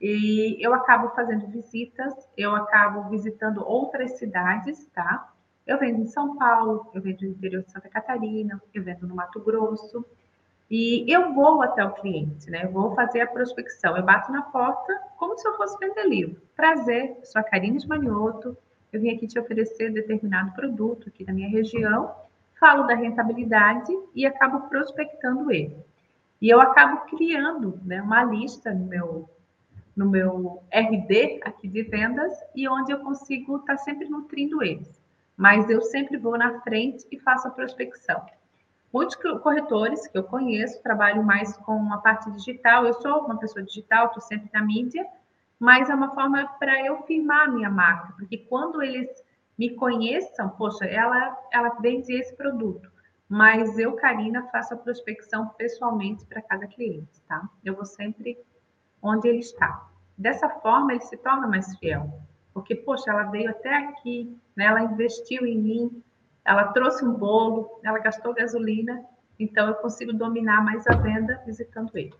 [0.00, 5.32] E eu acabo fazendo visitas, eu acabo visitando outras cidades, tá?
[5.66, 9.14] Eu vendo em São Paulo, eu vendo no interior de Santa Catarina, eu vendo no
[9.14, 10.04] Mato Grosso.
[10.70, 12.64] E eu vou até o cliente, né?
[12.64, 13.96] Eu vou fazer a prospecção.
[13.96, 16.40] Eu bato na porta como se eu fosse vender livro.
[16.56, 18.56] Prazer, sou a Karine de Manioto.
[18.92, 22.14] Eu vim aqui te oferecer determinado produto aqui da minha região.
[22.58, 25.76] Falo da rentabilidade e acabo prospectando ele.
[26.40, 29.28] E eu acabo criando né, uma lista no meu,
[29.96, 35.04] no meu RD aqui de vendas e onde eu consigo estar tá sempre nutrindo eles
[35.36, 38.24] mas eu sempre vou na frente e faço a prospecção.
[38.94, 42.86] Muitos corretores que eu conheço trabalham mais com a parte digital.
[42.86, 45.04] Eu sou uma pessoa digital, estou sempre na mídia,
[45.58, 49.10] mas é uma forma para eu firmar a minha marca, porque quando eles
[49.58, 52.88] me conheçam, poxa, ela, ela vende esse produto,
[53.28, 57.48] mas eu, Karina, faço a prospecção pessoalmente para cada cliente, tá?
[57.64, 58.38] Eu vou sempre
[59.02, 59.88] onde ele está.
[60.16, 62.20] Dessa forma, ele se torna mais fiel.
[62.52, 64.66] Porque, poxa, ela veio até aqui, né?
[64.66, 66.04] ela investiu em mim,
[66.44, 69.04] ela trouxe um bolo, ela gastou gasolina,
[69.38, 72.14] então eu consigo dominar mais a venda visitando ele.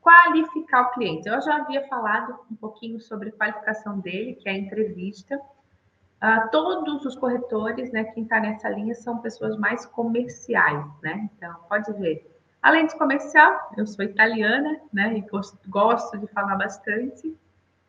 [0.00, 1.28] Qualificar o cliente.
[1.28, 5.36] Eu já havia falado um pouquinho sobre qualificação dele, que é a entrevista.
[5.36, 11.28] Uh, todos os corretores, né, quem está nessa linha, são pessoas mais comerciais, né?
[11.36, 12.38] Então, pode ver.
[12.62, 17.36] Além de comercial, eu sou italiana, né, e gosto, gosto de falar bastante,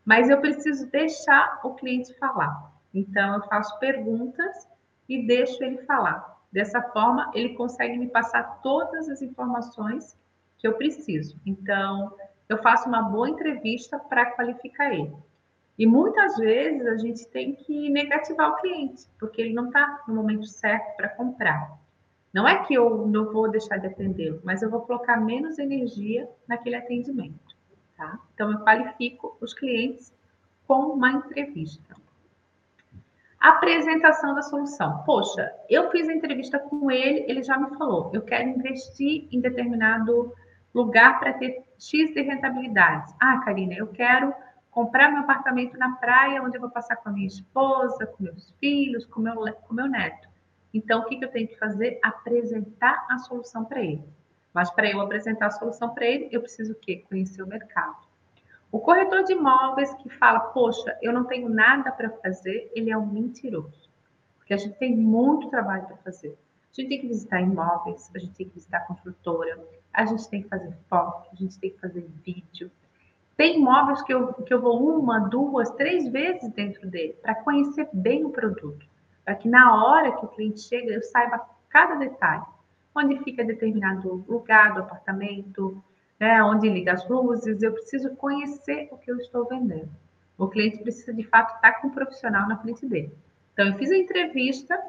[0.06, 2.72] mas eu preciso deixar o cliente falar.
[2.94, 4.68] Então, eu faço perguntas
[5.08, 6.38] e deixo ele falar.
[6.52, 10.18] Dessa forma, ele consegue me passar todas as informações
[10.58, 11.40] que eu preciso.
[11.46, 12.14] Então,
[12.48, 15.16] eu faço uma boa entrevista para qualificar ele.
[15.78, 20.16] E muitas vezes a gente tem que negativar o cliente, porque ele não está no
[20.16, 21.80] momento certo para comprar.
[22.34, 26.30] Não é que eu não vou deixar de atendê-lo, mas eu vou colocar menos energia
[26.48, 27.56] naquele atendimento.
[27.96, 28.20] Tá?
[28.34, 30.14] Então, eu qualifico os clientes
[30.68, 31.96] com uma entrevista.
[33.40, 35.02] Apresentação da solução.
[35.06, 39.40] Poxa, eu fiz a entrevista com ele, ele já me falou, eu quero investir em
[39.40, 40.34] determinado
[40.74, 43.14] lugar para ter X de rentabilidade.
[43.20, 44.34] Ah, Karina, eu quero
[44.70, 48.52] comprar meu apartamento na praia, onde eu vou passar com a minha esposa, com meus
[48.60, 49.36] filhos, com meu,
[49.68, 50.28] com meu neto.
[50.74, 51.98] Então, o que, que eu tenho que fazer?
[52.04, 54.04] Apresentar a solução para ele.
[54.54, 57.06] Mas para eu apresentar a solução para ele, eu preciso o quê?
[57.08, 58.09] Conhecer o mercado.
[58.72, 62.98] O corretor de imóveis que fala, poxa, eu não tenho nada para fazer, ele é
[62.98, 63.90] um mentiroso.
[64.38, 66.38] Porque a gente tem muito trabalho para fazer.
[66.72, 69.60] A gente tem que visitar imóveis, a gente tem que visitar construtora,
[69.92, 72.72] a gente tem que fazer foto, a gente tem que fazer vídeo,
[73.40, 77.88] tem imóveis que eu, que eu vou uma, duas, três vezes dentro dele para conhecer
[77.94, 78.86] bem o produto,
[79.24, 82.44] para que na hora que o cliente chega eu saiba cada detalhe,
[82.94, 85.82] onde fica determinado lugar do apartamento,
[86.20, 89.90] né, onde liga as luzes, eu preciso conhecer o que eu estou vendendo.
[90.38, 93.16] O cliente precisa de fato estar com um profissional na frente dele.
[93.54, 94.80] Então eu fiz a entrevista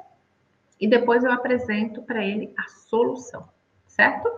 [0.80, 3.48] e depois eu apresento para ele a solução,
[3.86, 4.28] certo?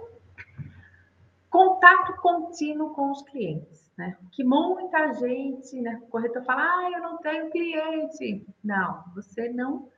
[1.50, 4.16] Contato contínuo com os clientes né?
[4.32, 6.00] Que muita gente, né?
[6.02, 8.46] O corretor fala, ah, eu não tenho cliente.
[8.62, 9.88] Não, você não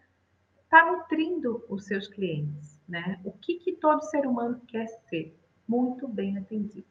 [0.65, 3.21] está nutrindo os seus clientes, né?
[3.25, 5.37] O que, que todo ser humano quer ser?
[5.66, 6.87] Muito bem atendido,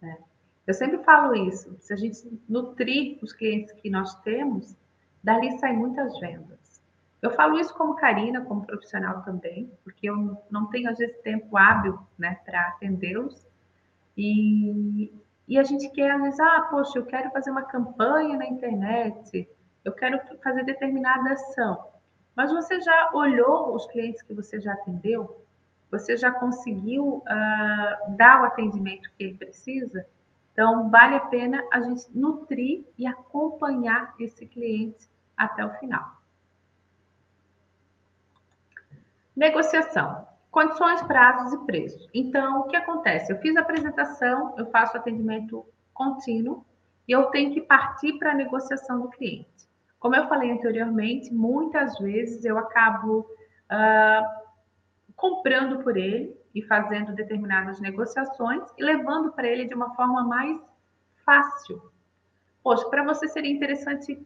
[0.00, 0.18] né?
[0.66, 4.76] Eu sempre falo isso, se a gente nutrir os clientes que nós temos,
[5.22, 6.80] dali saem muitas vendas.
[7.20, 11.56] Eu falo isso como Karina, como profissional também, porque eu não tenho, às vezes, tempo
[11.56, 13.44] hábil né, para atendê-los.
[14.16, 15.12] E
[15.50, 19.48] e a gente quer, às vezes, ah, poxa, eu quero fazer uma campanha na internet,
[19.84, 21.88] eu quero fazer determinada ação.
[22.36, 25.44] Mas você já olhou os clientes que você já atendeu?
[25.90, 30.06] Você já conseguiu uh, dar o atendimento que ele precisa?
[30.52, 36.20] Então, vale a pena a gente nutrir e acompanhar esse cliente até o final.
[39.34, 40.28] Negociação.
[40.50, 42.08] Condições, prazos e preços.
[42.12, 43.32] Então, o que acontece?
[43.32, 46.64] Eu fiz a apresentação, eu faço atendimento contínuo
[47.06, 49.48] e eu tenho que partir para a negociação do cliente.
[49.98, 54.39] Como eu falei anteriormente, muitas vezes eu acabo uh,
[55.20, 60.58] comprando por ele e fazendo determinadas negociações e levando para ele de uma forma mais
[61.24, 61.80] fácil.
[62.62, 64.18] Poxa, para você seria interessante.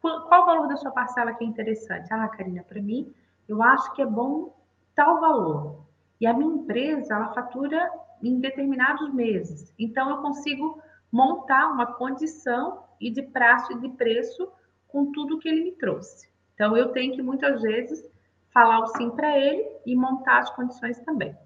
[0.00, 2.12] Qual o valor da sua parcela que é interessante?
[2.12, 3.12] Ah, Karina, para mim,
[3.48, 4.54] eu acho que é bom
[4.94, 5.84] tal valor.
[6.20, 7.90] E a minha empresa, ela fatura
[8.22, 9.72] em determinados meses.
[9.78, 14.50] Então, eu consigo montar uma condição e de prazo e de preço
[14.88, 16.28] com tudo que ele me trouxe.
[16.54, 18.08] Então, eu tenho que muitas vezes
[18.52, 21.36] falar o sim para ele e montar as condições também.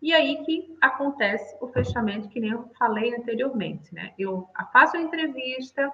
[0.00, 4.12] E aí que acontece o fechamento, que nem eu falei anteriormente, né?
[4.18, 5.92] Eu faço a entrevista,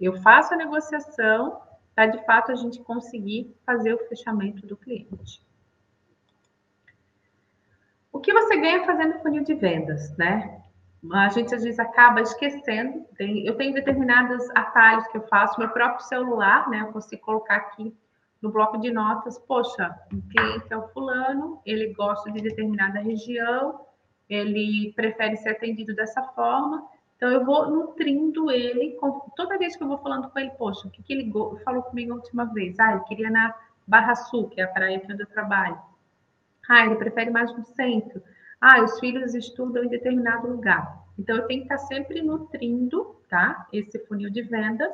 [0.00, 1.60] eu faço a negociação,
[1.94, 5.40] para de fato a gente conseguir fazer o fechamento do cliente.
[8.12, 10.62] O que você ganha fazendo funil de vendas, né?
[11.12, 13.04] A gente às vezes acaba esquecendo.
[13.16, 16.80] Tem, eu tenho determinados atalhos que eu faço, meu próprio celular, né?
[16.80, 17.94] Eu consigo colocar aqui
[18.44, 19.38] no bloco de notas.
[19.38, 23.80] Poxa, o cliente é o fulano, ele gosta de determinada região,
[24.28, 26.86] ele prefere ser atendido dessa forma.
[27.16, 28.98] Então eu vou nutrindo ele.
[29.34, 31.32] Toda vez que eu vou falando com ele, poxa, o que, que ele
[31.64, 32.78] falou comigo a última vez?
[32.78, 33.54] Ah, ele queria na
[33.86, 35.80] Barra Sul, que é a praia onde eu trabalho.
[36.68, 38.22] Ah, ele prefere mais no centro.
[38.60, 41.02] Ah, os filhos estudam em determinado lugar.
[41.18, 43.66] Então, eu tenho que estar sempre nutrindo, tá?
[43.72, 44.92] Esse funil de vendas.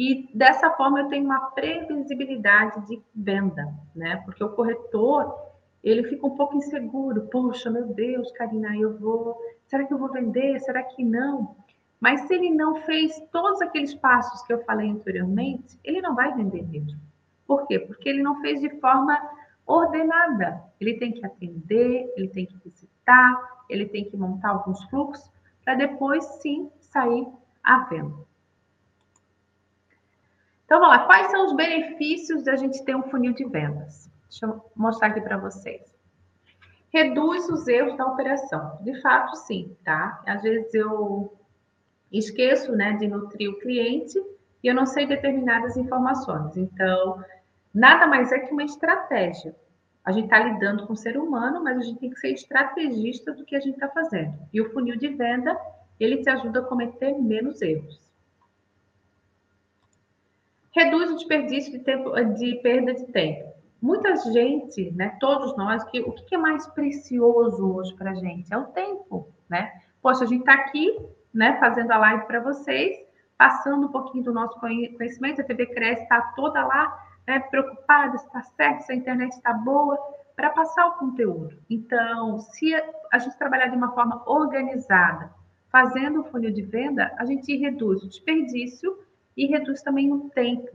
[0.00, 4.16] E dessa forma eu tenho uma previsibilidade de venda, né?
[4.24, 5.36] Porque o corretor,
[5.84, 7.28] ele fica um pouco inseguro.
[7.30, 9.38] Poxa, meu Deus, Karina, eu vou.
[9.66, 10.58] Será que eu vou vender?
[10.60, 11.54] Será que não?
[12.00, 16.34] Mas se ele não fez todos aqueles passos que eu falei anteriormente, ele não vai
[16.34, 16.98] vender mesmo.
[17.46, 17.78] Por quê?
[17.78, 19.20] Porque ele não fez de forma
[19.66, 20.62] ordenada.
[20.80, 25.30] Ele tem que atender, ele tem que visitar, ele tem que montar alguns fluxos
[25.62, 27.28] para depois sim sair
[27.62, 28.29] à venda.
[30.70, 31.04] Então, vamos lá.
[31.04, 34.08] Quais são os benefícios de a gente ter um funil de vendas?
[34.28, 35.82] Deixa eu mostrar aqui para vocês.
[36.94, 38.78] Reduz os erros da operação.
[38.82, 40.22] De fato, sim, tá?
[40.24, 41.36] Às vezes eu
[42.12, 44.16] esqueço, né, de nutrir o cliente
[44.62, 46.56] e eu não sei determinadas informações.
[46.56, 47.20] Então,
[47.74, 49.56] nada mais é que uma estratégia.
[50.04, 53.32] A gente está lidando com o ser humano, mas a gente tem que ser estrategista
[53.32, 54.38] do que a gente está fazendo.
[54.52, 55.60] E o funil de venda,
[55.98, 58.09] ele te ajuda a cometer menos erros.
[60.72, 63.50] Reduz o desperdício de, tempo, de perda de tempo.
[63.82, 68.52] Muita gente, né, todos nós, que, o que é mais precioso hoje para a gente?
[68.52, 69.72] É o tempo, né?
[70.02, 70.96] Poxa, a gente está aqui,
[71.32, 72.98] né, fazendo a live para vocês,
[73.38, 78.26] passando um pouquinho do nosso conhecimento, a TV Cresce está toda lá, né, preocupada se
[78.26, 79.98] está certo, se a internet está boa,
[80.36, 81.56] para passar o conteúdo.
[81.68, 82.74] Então, se
[83.12, 85.30] a gente trabalhar de uma forma organizada,
[85.70, 88.98] fazendo o funil de venda, a gente reduz o desperdício
[89.36, 90.70] e reduz também o tempo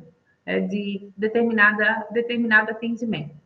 [0.45, 3.45] é, de determinada, determinado atendimento.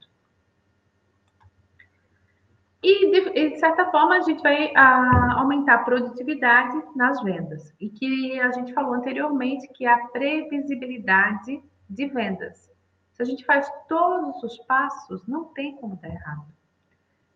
[2.82, 7.74] E de, de, certa forma, a gente vai a, aumentar a produtividade nas vendas.
[7.80, 12.70] E que a gente falou anteriormente que é a previsibilidade de vendas.
[13.14, 16.46] Se a gente faz todos os passos, não tem como dar errado.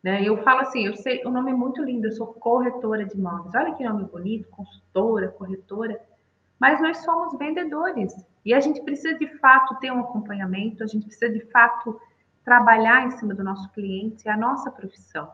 [0.02, 0.24] Né?
[0.24, 3.54] Eu falo assim, eu sei, o nome é muito lindo, eu sou corretora de imóveis.
[3.54, 6.00] Olha que nome bonito, consultora, corretora.
[6.60, 8.14] Mas nós somos vendedores.
[8.46, 12.00] E a gente precisa de fato ter um acompanhamento, a gente precisa de fato
[12.44, 15.32] trabalhar em cima do nosso cliente, é a nossa profissão.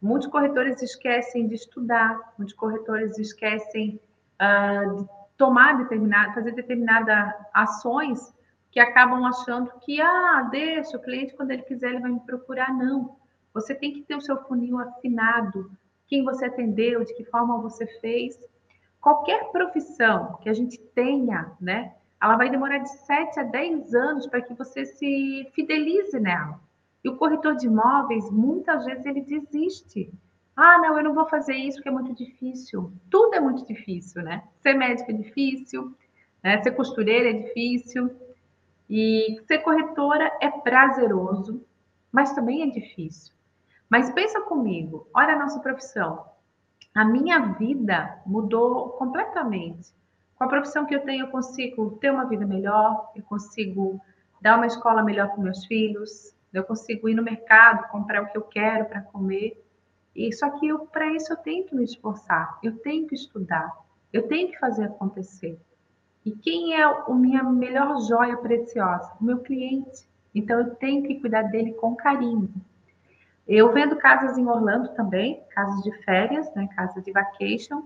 [0.00, 4.00] Muitos corretores esquecem de estudar, muitos corretores esquecem
[4.40, 8.34] uh, de tomar determinada, fazer determinadas ações
[8.70, 12.72] que acabam achando que, ah, deixa, o cliente, quando ele quiser, ele vai me procurar.
[12.72, 13.16] Não.
[13.52, 15.70] Você tem que ter o seu funil afinado,
[16.06, 18.38] quem você atendeu, de que forma você fez.
[19.00, 24.26] Qualquer profissão que a gente tenha, né, ela vai demorar de 7 a 10 anos
[24.26, 26.60] para que você se fidelize nela.
[27.02, 30.12] E o corretor de imóveis, muitas vezes, ele desiste.
[30.54, 32.92] Ah, não, eu não vou fazer isso porque é muito difícil.
[33.08, 34.42] Tudo é muito difícil, né?
[34.60, 35.96] Ser médico é difícil,
[36.42, 36.62] né?
[36.62, 38.14] ser costureira é difícil.
[38.88, 41.64] E ser corretora é prazeroso,
[42.12, 43.32] mas também é difícil.
[43.88, 46.26] Mas pensa comigo, olha a nossa profissão.
[46.94, 49.92] A minha vida mudou completamente
[50.40, 54.00] com a profissão que eu tenho, eu consigo ter uma vida melhor, eu consigo
[54.40, 58.38] dar uma escola melhor para meus filhos, eu consigo ir no mercado, comprar o que
[58.38, 59.62] eu quero para comer.
[60.16, 63.70] E só que para isso eu tenho que me esforçar, eu tenho que estudar,
[64.10, 65.60] eu tenho que fazer acontecer.
[66.24, 69.12] E quem é a minha melhor joia preciosa?
[69.20, 70.08] O meu cliente.
[70.34, 72.50] Então eu tenho que cuidar dele com carinho.
[73.52, 77.82] Eu vendo casas em Orlando também, casas de férias, né, casas de vacation,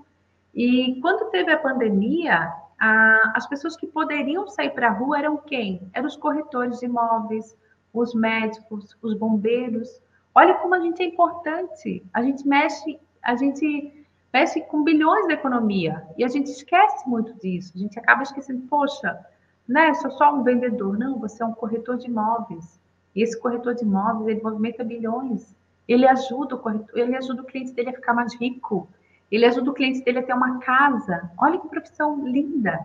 [0.55, 5.39] e quando teve a pandemia, a, as pessoas que poderiam sair para a rua eram
[5.39, 5.89] quem?
[5.95, 7.57] Eram os corretores de imóveis,
[7.95, 9.89] os médicos, os bombeiros.
[10.35, 12.05] Olha como a gente é importante.
[12.13, 17.33] A gente mexe, a gente mexe com bilhões da economia e a gente esquece muito
[17.41, 17.73] disso.
[17.75, 19.19] A gente acaba esquecendo, poxa,
[19.67, 19.95] né?
[19.95, 20.99] Sou só um vendedor.
[20.99, 22.79] Não, você é um corretor de imóveis.
[23.15, 25.55] Esse corretor de imóveis ele movimenta bilhões.
[25.87, 28.89] Ele ajuda o corretor, ele ajuda o cliente dele a ficar mais rico.
[29.31, 31.31] Ele ajuda o cliente dele a ter uma casa.
[31.39, 32.85] Olha que profissão linda.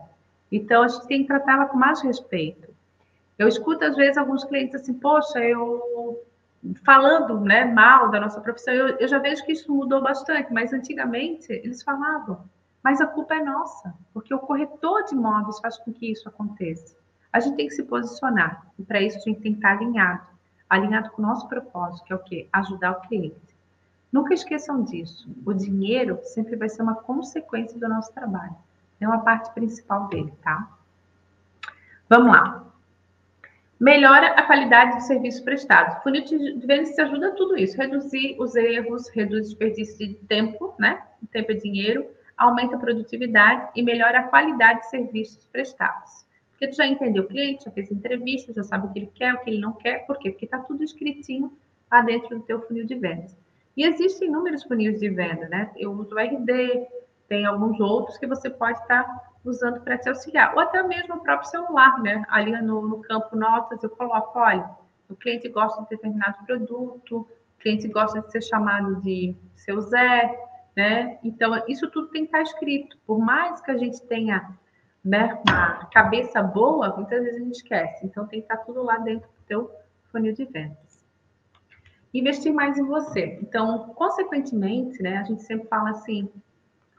[0.52, 2.70] Então, a gente tem que tratá-la com mais respeito.
[3.38, 6.22] Eu escuto, às vezes, alguns clientes assim, poxa, eu
[6.86, 10.74] falando né, mal da nossa profissão, eu, eu já vejo que isso mudou bastante, mas
[10.74, 12.44] antigamente eles falavam,
[12.84, 16.98] mas a culpa é nossa, porque o corretor de imóveis faz com que isso aconteça.
[17.32, 20.28] A gente tem que se posicionar, e para isso a gente tem que estar alinhado,
[20.70, 22.50] alinhado com o nosso propósito, que é o quê?
[22.52, 23.56] Ajudar o cliente.
[24.12, 25.30] Nunca esqueçam disso.
[25.46, 28.56] O dinheiro sempre vai ser uma consequência do nosso trabalho.
[29.00, 30.68] É uma parte principal dele, tá?
[32.10, 32.66] Vamos lá.
[33.80, 36.02] Melhora a qualidade do serviço prestado.
[36.04, 37.78] Funil de te ajuda tudo isso.
[37.78, 41.02] Reduzir os erros, reduz desperdício de tempo, né?
[41.24, 46.26] O tempo é dinheiro, aumenta a produtividade e melhora a qualidade de serviços prestados.
[46.60, 49.34] Porque tu já entendeu o cliente, já fez entrevista, já sabe o que ele quer,
[49.34, 50.06] o que ele não quer.
[50.06, 50.30] Por quê?
[50.30, 51.58] Porque está tudo escritinho
[51.90, 53.34] lá dentro do teu funil de vendas.
[53.78, 55.72] E existem inúmeros funis de venda, né?
[55.78, 56.86] Eu uso o RD,
[57.30, 60.54] tem alguns outros que você pode estar usando para te auxiliar.
[60.54, 62.26] Ou até mesmo o próprio celular, né?
[62.28, 64.70] Ali no, no campo notas eu coloco, olha,
[65.10, 70.38] o cliente gosta de determinado produto, o cliente gosta de ser chamado de seu Zé,
[70.76, 71.20] né?
[71.24, 72.98] Então, isso tudo tem que estar escrito.
[73.08, 74.60] Por mais que a gente tenha
[75.04, 78.06] né, uma cabeça boa, muitas vezes a gente esquece.
[78.06, 79.72] Então, tem que estar tudo lá dentro do teu
[80.12, 80.90] funil de vendas
[82.14, 83.40] investir mais em você.
[83.42, 86.30] Então, consequentemente, né, a gente sempre fala assim,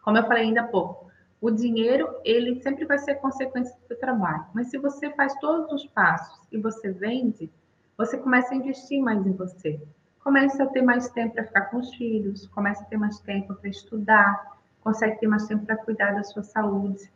[0.03, 4.45] como eu falei ainda há pouco, o dinheiro, ele sempre vai ser consequência do trabalho.
[4.55, 7.51] Mas se você faz todos os passos e você vende,
[7.97, 9.81] você começa a investir mais em você.
[10.23, 13.55] Começa a ter mais tempo para ficar com os filhos, começa a ter mais tempo
[13.55, 17.11] para estudar, consegue ter mais tempo para cuidar da sua saúde.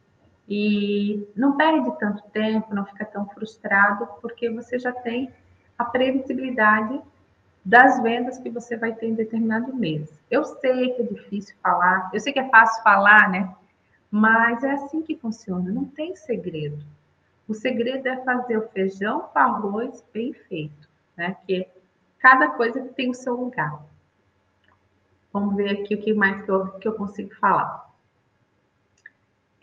[0.49, 5.31] E não perde tanto tempo, não fica tão frustrado, porque você já tem
[5.79, 7.01] a previsibilidade
[7.65, 10.13] das vendas que você vai ter em determinado mês.
[10.31, 13.55] Eu sei que é difícil falar, eu sei que é fácil falar, né?
[14.11, 16.85] Mas é assim que funciona, não tem segredo.
[17.49, 21.37] O segredo é fazer o feijão com arroz bem feito, né?
[21.47, 21.67] Que
[22.19, 23.83] cada coisa tem o seu lugar.
[25.33, 27.91] Vamos ver aqui o que mais que eu, que eu consigo falar.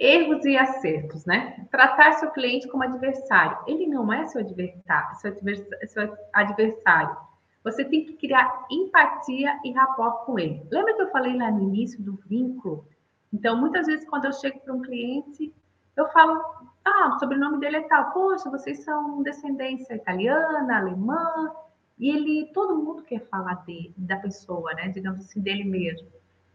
[0.02, 1.68] Erros e acertos, né?
[1.70, 3.58] Tratar seu cliente como adversário.
[3.68, 7.32] Ele não é seu adversário, seu adversário, seu adversário
[7.64, 10.66] você tem que criar empatia e rapport com ele.
[10.72, 12.86] Lembra que eu falei lá no início do vínculo?
[13.32, 15.54] Então, muitas vezes, quando eu chego para um cliente,
[15.95, 16.41] eu falo,
[16.84, 18.12] ah, o sobrenome dele é tal.
[18.12, 21.52] Poxa, vocês são descendência italiana, alemã.
[21.99, 24.89] E ele, todo mundo quer falar de, da pessoa, né?
[24.89, 26.08] Digamos assim, dele mesmo.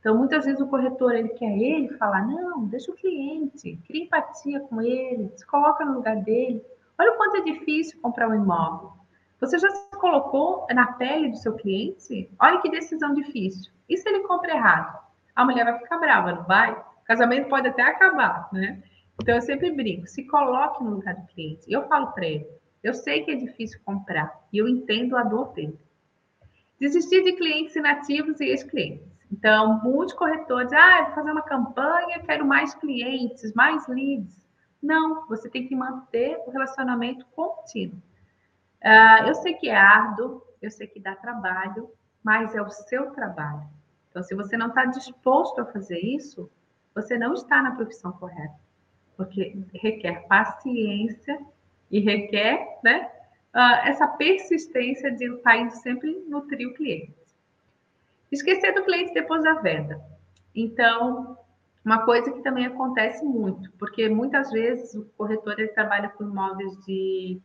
[0.07, 4.61] Então, muitas vezes o corretor, ele quer ele falar, não, deixa o cliente, cria empatia
[4.61, 6.65] com ele, se coloca no lugar dele.
[6.97, 8.93] Olha o quanto é difícil comprar um imóvel.
[9.41, 12.31] Você já se colocou na pele do seu cliente?
[12.39, 13.73] Olha que decisão difícil.
[13.89, 14.97] E se ele compra errado?
[15.35, 16.71] A mulher vai ficar brava, não vai?
[16.71, 18.81] O casamento pode até acabar, né?
[19.21, 21.65] Então eu sempre brinco, se coloque no lugar do cliente.
[21.67, 22.47] Eu falo para ele,
[22.81, 25.77] eu sei que é difícil comprar e eu entendo a dor dele.
[26.79, 29.16] Desistir de clientes inativos e ex-clientes.
[29.31, 34.41] Então, muitos corretores, ah, vou fazer uma campanha, quero mais clientes, mais leads.
[34.83, 38.01] Não, você tem que manter o relacionamento contínuo.
[38.83, 41.91] Uh, eu sei que é árduo, eu sei que dá trabalho,
[42.23, 43.67] mas é o seu trabalho.
[44.11, 46.51] Então, se você não está disposto a fazer isso,
[46.95, 48.55] você não está na profissão correta,
[49.17, 51.39] porque requer paciência
[51.91, 53.11] e requer né,
[53.55, 57.26] uh, essa persistência de estar tá sempre nutrir o cliente.
[58.31, 60.01] Esquecer do cliente depois da venda.
[60.55, 61.39] Então,
[61.85, 66.73] uma coisa que também acontece muito, porque muitas vezes o corretor ele trabalha com imóveis
[66.85, 67.41] de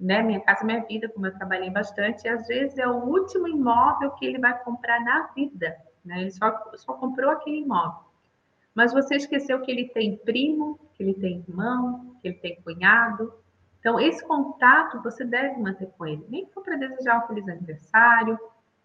[0.00, 0.22] né?
[0.22, 4.10] Minha casa, minha vida, como eu trabalhei bastante, e às vezes é o último imóvel
[4.12, 6.22] que ele vai comprar na vida, né?
[6.22, 8.08] Ele só, só comprou aquele imóvel.
[8.74, 13.34] Mas você esqueceu que ele tem primo, que ele tem irmão, que ele tem cunhado.
[13.78, 16.24] Então, esse contato você deve manter com ele.
[16.28, 18.38] Nem que para desejar um feliz aniversário,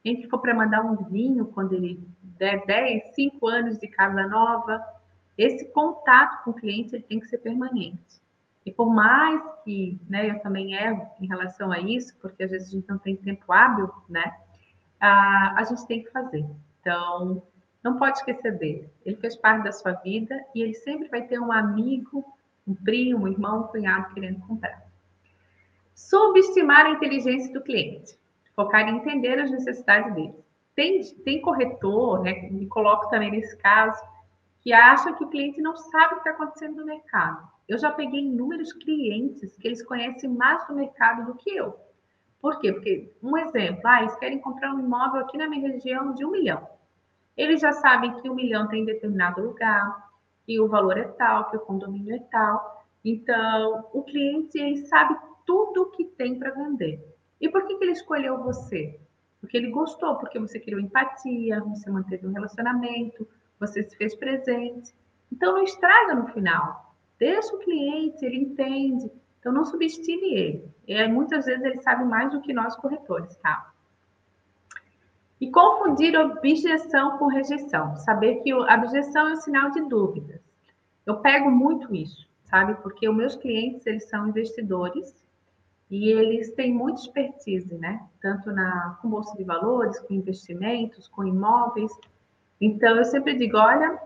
[0.06, 4.28] nem que for para mandar um vinho quando ele der 10, 5 anos de casa
[4.28, 4.86] nova.
[5.36, 8.22] Esse contato com o cliente ele tem que ser permanente.
[8.64, 12.70] E por mais que né, eu também erro em relação a isso, porque às vezes
[12.70, 14.36] a gente não tem tempo hábil, né?
[15.00, 16.46] A, a gente tem que fazer.
[16.80, 17.44] Então,
[17.84, 18.90] não pode esquecer dele.
[19.06, 22.26] Ele fez parte da sua vida e ele sempre vai ter um amigo,
[22.68, 24.84] um primo, um irmão, um cunhado querendo comprar.
[25.94, 28.18] Subestimar a inteligência do cliente.
[28.56, 30.36] Focar em entender as necessidades dele.
[30.76, 32.50] Tem, tem corretor, né?
[32.50, 34.02] Me coloco também nesse caso,
[34.62, 37.48] que acha que o cliente não sabe o que está acontecendo no mercado.
[37.68, 41.76] Eu já peguei inúmeros clientes que eles conhecem mais do mercado do que eu.
[42.42, 42.72] Por quê?
[42.72, 46.32] Porque, um exemplo, ah, eles querem comprar um imóvel aqui na minha região de um
[46.32, 46.68] milhão.
[47.36, 50.10] Eles já sabem que um milhão tem em determinado lugar,
[50.46, 52.86] que o valor é tal, que o condomínio é tal.
[53.04, 57.04] Então, o cliente ele sabe tudo o que tem para vender.
[57.40, 59.00] E por que, que ele escolheu você?
[59.40, 63.28] Porque ele gostou, porque você criou empatia, você manteve um relacionamento,
[63.60, 64.94] você se fez presente.
[65.32, 66.96] Então, não estraga no final.
[67.20, 69.12] Deixa o cliente, ele entende.
[69.40, 70.76] Então, não subestime ele.
[70.88, 73.72] E muitas vezes ele sabe mais do que nós corretores, tá?
[75.40, 77.96] E confundir objeção com rejeição.
[77.98, 80.42] Saber que a objeção é um sinal de dúvidas.
[81.06, 82.74] Eu pego muito isso, sabe?
[82.82, 85.25] Porque os meus clientes, eles são investidores
[85.90, 88.02] e eles têm muita expertise, né?
[88.22, 91.92] Tanto na, com bolsa de valores, com investimentos, com imóveis.
[92.60, 94.00] Então, eu sempre digo, olha,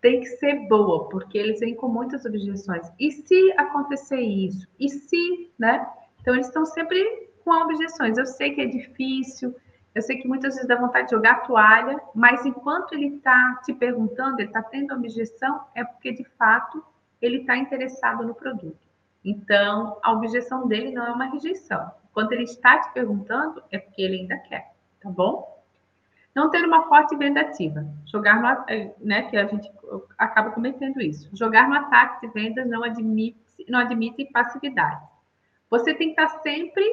[0.00, 2.86] tem que ser boa, porque eles vêm com muitas objeções.
[2.98, 4.68] E se acontecer isso?
[4.78, 5.88] E se, né?
[6.20, 8.16] Então, eles estão sempre com objeções.
[8.16, 9.54] Eu sei que é difícil,
[9.96, 13.72] eu sei que muitas vezes dá vontade de jogar toalha, mas enquanto ele está te
[13.72, 16.84] perguntando, ele está tendo objeção, é porque de fato
[17.20, 18.85] ele está interessado no produto.
[19.26, 21.90] Então, a objeção dele não é uma rejeição.
[22.14, 24.72] Quando ele está te perguntando, é porque ele ainda quer,
[25.02, 25.60] tá bom?
[26.32, 27.84] Não ter uma forte venda ativa.
[28.06, 29.68] Jogar no, né, que a gente
[30.16, 31.28] acaba cometendo isso.
[31.36, 33.36] Jogar no ataque de vendas não admite,
[33.68, 35.04] não admite passividade.
[35.68, 36.84] Você tem que estar sempre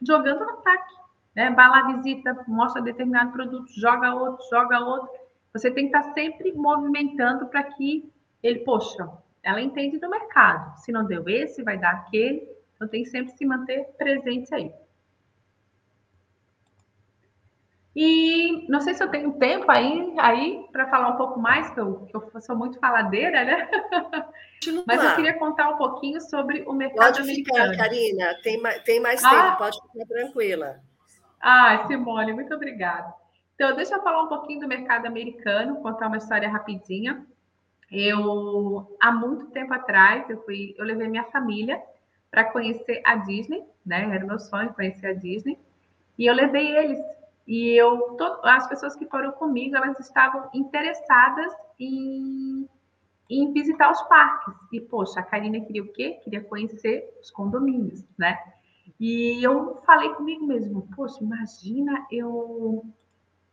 [0.00, 0.94] jogando no ataque.
[1.36, 1.50] Né?
[1.50, 5.10] Vai lá, visita, mostra determinado produto, joga outro, joga outro.
[5.52, 8.10] Você tem que estar sempre movimentando para que
[8.42, 9.06] ele, poxa,
[9.44, 10.78] ela entende do mercado.
[10.78, 12.48] Se não deu esse, vai dar aquele.
[12.74, 14.72] Então tem sempre que se manter presente aí.
[17.94, 21.78] E não sei se eu tenho tempo aí, aí para falar um pouco mais, que
[21.78, 23.70] eu, que eu sou muito faladeira, né?
[24.84, 27.70] Mas eu queria contar um pouquinho sobre o mercado pode americano.
[27.70, 30.80] Ficar, Karina, tem, tem mais tempo, ah, pode ficar tranquila.
[31.40, 33.14] Ah, Simone, muito obrigada.
[33.54, 37.24] Então, deixa eu falar um pouquinho do mercado americano, contar uma história rapidinha.
[37.90, 41.80] Eu, há muito tempo atrás, eu fui, eu levei minha família
[42.30, 44.10] para conhecer a Disney, né?
[44.14, 45.58] Era meu sonho conhecer a Disney.
[46.18, 46.98] E eu levei eles
[47.46, 52.68] e eu, to, as pessoas que foram comigo, elas estavam interessadas em,
[53.28, 54.54] em visitar os parques.
[54.72, 56.18] E, poxa, a Karina queria o quê?
[56.24, 58.38] Queria conhecer os condomínios, né?
[58.98, 62.84] E eu falei comigo mesmo, poxa, imagina eu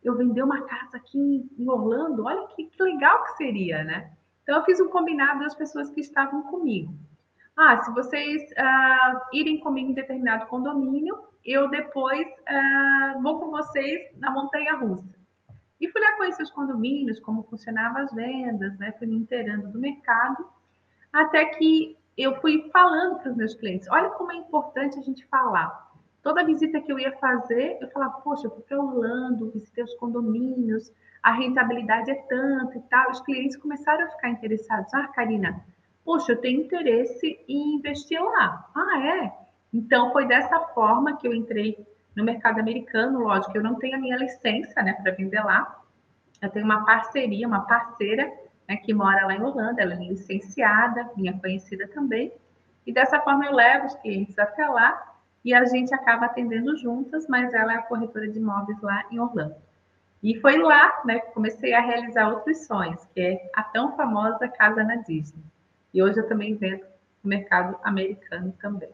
[0.03, 4.11] eu vender uma casa aqui em Orlando, olha que, que legal que seria, né?
[4.51, 6.93] Então eu fiz um combinado das pessoas que estavam comigo.
[7.55, 14.11] Ah, se vocês uh, irem comigo em determinado condomínio, eu depois uh, vou com vocês
[14.17, 15.17] na montanha russa.
[15.79, 18.91] E fui lá conhecer os condomínios, como funcionavam as vendas, né?
[18.99, 20.45] Fui me inteirando do mercado,
[21.13, 25.25] até que eu fui falando para os meus clientes: olha como é importante a gente
[25.27, 25.93] falar.
[26.21, 29.93] Toda visita que eu ia fazer, eu falava: poxa, eu fui para Orlando, visitei os
[29.93, 30.91] condomínios,
[31.21, 33.11] a rentabilidade é tanto e tal.
[33.11, 35.63] Os clientes começaram a ficar interessados: ah, Karina,
[36.03, 38.69] poxa, eu tenho interesse em investir lá.
[38.75, 39.33] Ah, é?
[39.73, 43.19] Então, foi dessa forma que eu entrei no mercado americano.
[43.19, 45.79] Lógico, eu não tenho a minha licença né, para vender lá.
[46.41, 48.31] Eu tenho uma parceria, uma parceira
[48.67, 52.33] né, que mora lá em Holanda, ela é licenciada, minha conhecida também.
[52.85, 55.11] E dessa forma eu levo os clientes até lá
[55.45, 59.19] e a gente acaba atendendo juntas, mas ela é a corretora de imóveis lá em
[59.19, 59.55] Orlando.
[60.23, 64.47] E foi lá né, que comecei a realizar outros sonhos, que é a tão famosa
[64.47, 65.43] Casa na Disney.
[65.93, 66.85] E hoje eu também vendo
[67.23, 68.89] no mercado americano também.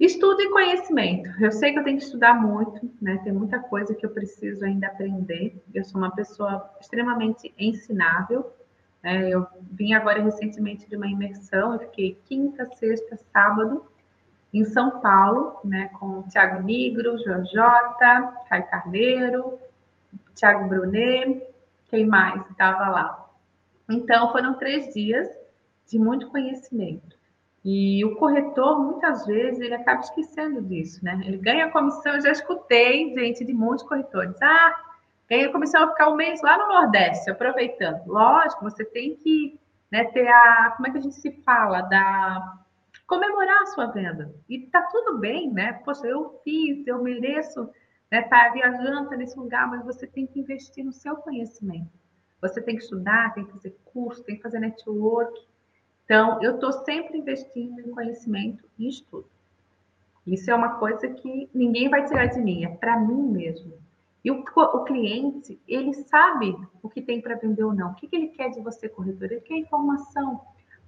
[0.00, 1.30] Estudo e conhecimento.
[1.40, 3.20] Eu sei que eu tenho que estudar muito, né?
[3.22, 5.62] Tem muita coisa que eu preciso ainda aprender.
[5.72, 8.52] Eu sou uma pessoa extremamente ensinável.
[9.00, 9.28] Né?
[9.28, 11.74] Eu vim agora recentemente de uma imersão.
[11.74, 13.91] Eu fiquei quinta, sexta, sábado
[14.52, 15.88] em São Paulo, né?
[15.98, 19.58] Com Tiago Nigro, Jojota, Caio Carneiro,
[20.34, 21.42] Tiago Brunet,
[21.88, 23.30] quem mais estava lá?
[23.88, 25.28] Então, foram três dias
[25.86, 27.16] de muito conhecimento.
[27.64, 31.20] E o corretor, muitas vezes, ele acaba esquecendo disso, né?
[31.24, 34.34] Ele ganha comissão, eu já escutei gente de muitos corretores.
[34.42, 34.74] Ah,
[35.28, 38.04] ganha comissão, ficar um mês lá no Nordeste, aproveitando.
[38.06, 39.58] Lógico, você tem que
[39.90, 40.72] né, ter a.
[40.76, 41.82] Como é que a gente se fala?
[41.82, 42.58] Da.
[43.14, 44.34] Comemorar a sua venda.
[44.48, 45.72] E tá tudo bem, né?
[45.84, 47.68] Poxa, eu fiz, eu mereço
[48.10, 51.90] né, tá viajando nesse lugar, mas você tem que investir no seu conhecimento.
[52.40, 55.40] Você tem que estudar, tem que fazer curso, tem que fazer network
[56.04, 59.26] então, eu estou sempre investindo em conhecimento e estudo.
[60.26, 63.72] Isso é uma coisa que ninguém vai tirar de mim, é para mim mesmo.
[64.24, 67.92] E o, o, cliente, ele sabe o que tem para vender ou não.
[67.92, 69.32] O que, que ele quer de você, corretor?
[69.32, 70.40] Ele quer informação.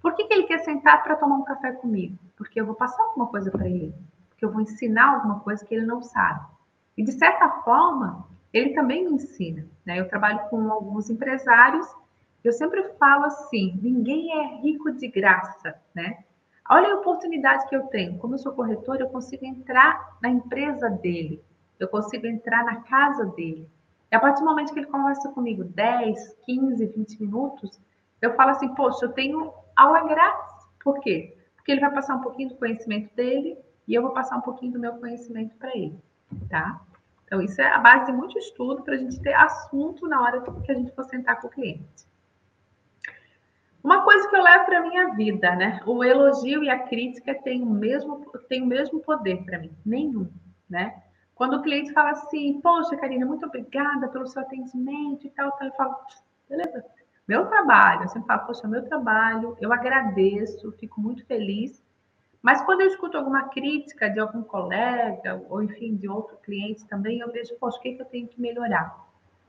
[0.05, 2.19] Por que, que ele quer sentar para tomar um café comigo?
[2.37, 3.95] Porque eu vou passar alguma coisa para ele.
[4.29, 6.47] Porque eu vou ensinar alguma coisa que ele não sabe.
[6.95, 9.67] E, de certa forma, ele também me ensina.
[9.85, 9.99] Né?
[9.99, 11.89] Eu trabalho com alguns empresários
[12.45, 16.25] eu sempre falo assim: ninguém é rico de graça, né?
[16.69, 18.19] Olha a oportunidade que eu tenho.
[18.19, 21.43] Como eu sou corretora, eu consigo entrar na empresa dele,
[21.81, 23.67] eu consigo entrar na casa dele.
[24.13, 27.81] E a partir do momento que ele conversa comigo 10, 15, 20 minutos,
[28.21, 30.67] eu falo assim: poxa, eu tenho aula grátis.
[30.83, 31.37] Por quê?
[31.57, 34.73] Porque ele vai passar um pouquinho do conhecimento dele e eu vou passar um pouquinho
[34.73, 35.99] do meu conhecimento para ele,
[36.49, 36.81] tá?
[37.25, 40.41] Então, isso é a base de muito estudo para a gente ter assunto na hora
[40.41, 42.07] que a gente for sentar com o cliente.
[43.83, 45.81] Uma coisa que eu levo para minha vida, né?
[45.85, 50.31] O elogio e a crítica têm o mesmo, têm o mesmo poder para mim, nenhum,
[50.69, 51.03] né?
[51.35, 55.67] Quando o cliente fala assim, poxa, Karina, muito obrigada pelo seu atendimento e tal, tal
[55.67, 55.97] eu falo,
[56.49, 56.85] beleza,
[57.27, 61.83] meu trabalho, eu sempre falo, poxa, meu trabalho, eu agradeço, fico muito feliz.
[62.43, 67.21] Mas quando eu escuto alguma crítica de algum colega, ou enfim, de outro cliente também,
[67.21, 68.95] eu vejo, poxa, o que, é que eu tenho que melhorar?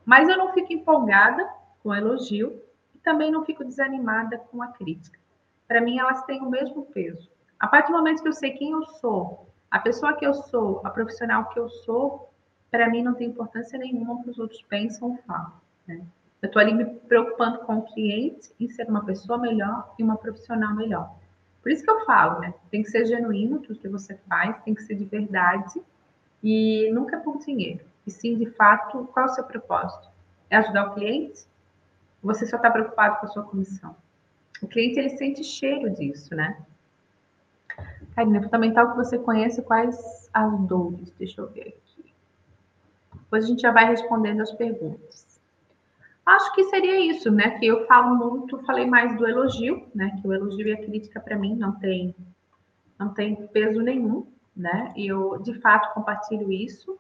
[0.06, 1.46] Mas eu não fico empolgada
[1.84, 2.62] com o elogio,
[3.04, 5.20] também não fico desanimada com a crítica.
[5.68, 7.30] Para mim, elas têm o mesmo peso.
[7.60, 10.82] A partir do momento que eu sei quem eu sou, a pessoa que eu sou,
[10.84, 12.32] a profissional que eu sou,
[12.72, 15.54] para mim não tem importância nenhuma que os outros pensam ou falam.
[15.88, 16.02] Né?
[16.46, 20.16] Eu estou ali me preocupando com o cliente em ser uma pessoa melhor e uma
[20.16, 21.18] profissional melhor.
[21.60, 22.54] Por isso que eu falo, né?
[22.70, 25.82] Tem que ser genuíno tudo que você faz, tem que ser de verdade
[26.44, 27.84] e nunca por dinheiro.
[28.06, 30.08] E sim, de fato, qual é o seu propósito?
[30.48, 31.48] É ajudar o cliente?
[32.22, 33.96] você só está preocupado com a sua comissão?
[34.62, 36.64] O cliente ele sente cheiro disso, né?
[38.16, 41.12] Karina, é fundamental que você conheça quais as dores.
[41.18, 42.14] Deixa eu ver aqui.
[43.16, 45.35] Depois a gente já vai respondendo as perguntas.
[46.26, 47.52] Acho que seria isso, né?
[47.60, 50.18] Que eu falo muito, falei mais do elogio, né?
[50.20, 52.16] Que o elogio e a crítica para mim não tem
[52.98, 54.92] não tem peso nenhum, né?
[54.96, 56.98] E eu de fato compartilho isso.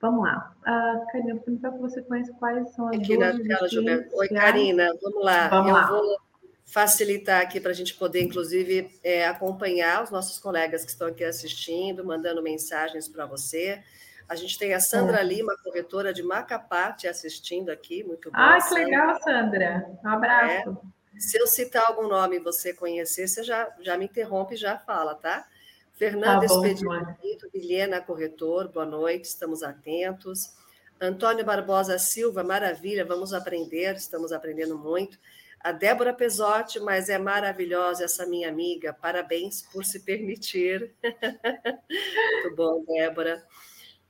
[0.00, 0.54] Vamos lá.
[0.60, 4.16] Uh, Karina, vou perguntar que você conhece quais são as aqui na tela, Gilberto.
[4.16, 5.48] Oi, Karina, vamos lá.
[5.48, 5.86] Vamos eu lá.
[5.86, 6.18] vou
[6.66, 11.24] facilitar aqui para a gente poder, inclusive, é, acompanhar os nossos colegas que estão aqui
[11.24, 13.82] assistindo, mandando mensagens para você.
[14.30, 15.24] A gente tem a Sandra é.
[15.24, 18.04] Lima, corretora de Macapá, te assistindo aqui.
[18.04, 18.38] Muito bom.
[18.38, 18.84] Ah, que Sandra.
[18.84, 19.98] legal, Sandra.
[20.04, 20.78] Um abraço.
[21.16, 21.18] É.
[21.18, 24.78] Se eu citar algum nome e você conhecer, você já, já me interrompe e já
[24.78, 25.48] fala, tá?
[25.94, 30.54] Fernanda tá Expedito, Vilhena Corretor, boa noite, estamos atentos.
[31.00, 35.18] Antônio Barbosa Silva, maravilha, vamos aprender, estamos aprendendo muito.
[35.58, 40.94] A Débora Pesotti, mas é maravilhosa essa minha amiga, parabéns por se permitir.
[41.02, 43.44] muito bom, Débora.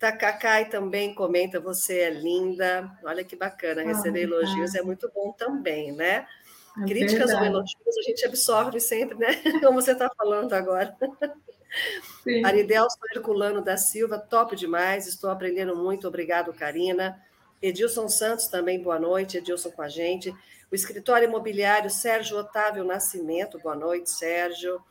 [0.00, 2.90] Takakai também comenta, você é linda.
[3.04, 6.26] Olha que bacana, receber ah, elogios é muito bom também, né?
[6.82, 7.40] É Críticas verdade.
[7.40, 9.28] ou elogios a gente absorve sempre, né?
[9.60, 10.96] Como você está falando agora.
[12.24, 12.42] Sim.
[12.46, 17.22] Aridelso Herculano da Silva, top demais, estou aprendendo muito, obrigado, Karina.
[17.60, 20.34] Edilson Santos também, boa noite, Edilson com a gente.
[20.72, 24.82] O escritório imobiliário Sérgio Otávio Nascimento, boa noite, Sérgio.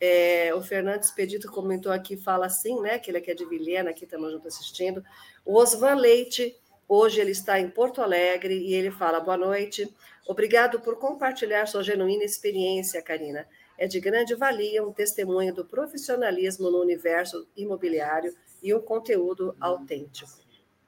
[0.00, 2.98] É, o Fernandes Pedito comentou aqui, fala assim, né?
[2.98, 5.04] Que ele aqui é de Vilhena, aqui estamos junto assistindo.
[5.44, 6.56] O Osvan Leite,
[6.88, 9.88] hoje ele está em Porto Alegre e ele fala: boa noite,
[10.26, 13.46] obrigado por compartilhar sua genuína experiência, Karina.
[13.76, 20.30] É de grande valia um testemunho do profissionalismo no universo imobiliário e um conteúdo autêntico.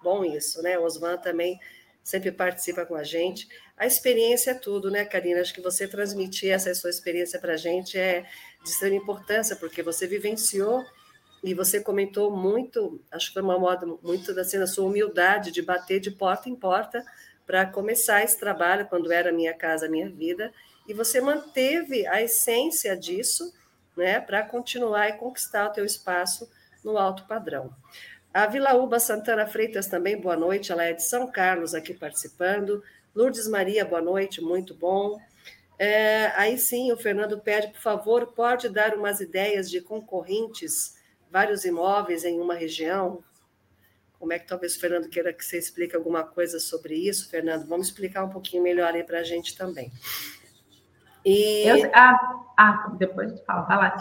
[0.03, 0.79] Bom isso, né?
[0.79, 1.59] O Osvan também
[2.07, 3.49] sempre participa com a gente.
[3.77, 5.41] A experiência é tudo, né, Karina?
[5.41, 8.25] Acho que você transmitir essa sua experiência para a gente é
[8.67, 10.85] de extrema importância, porque você vivenciou
[11.43, 15.63] e você comentou muito, acho que foi uma moda muito assim, da sua humildade de
[15.63, 17.05] bater de porta em porta
[17.47, 20.53] para começar esse trabalho quando era Minha Casa Minha Vida,
[20.89, 23.55] e você manteve a essência disso,
[23.97, 26.51] né, para continuar e conquistar o teu espaço
[26.85, 27.73] no alto padrão.
[28.35, 30.71] A Vilaúba Santana Freitas também, boa noite.
[30.71, 32.83] Ela é de São Carlos aqui participando.
[33.15, 35.19] Lourdes Maria, boa noite, muito bom.
[35.79, 40.97] É, aí sim, o Fernando pede, por favor, pode dar umas ideias de concorrentes,
[41.31, 43.23] vários imóveis em uma região?
[44.19, 47.67] Como é que talvez o Fernando queira que você explique alguma coisa sobre isso, Fernando?
[47.67, 49.93] Vamos explicar um pouquinho melhor aí para a gente também.
[51.23, 51.67] E...
[51.67, 53.99] Eu, ah, ah, depois de falar, vai lá.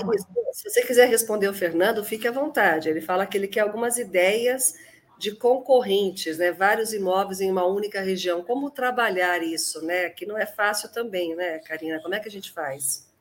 [0.53, 2.88] Se você quiser responder o Fernando, fique à vontade.
[2.88, 4.76] Ele fala que ele quer algumas ideias
[5.18, 6.51] de concorrentes, né?
[6.51, 8.43] Vários imóveis em uma única região.
[8.43, 10.09] Como trabalhar isso, né?
[10.09, 12.01] Que não é fácil também, né, Karina?
[12.01, 13.11] Como é que a gente faz?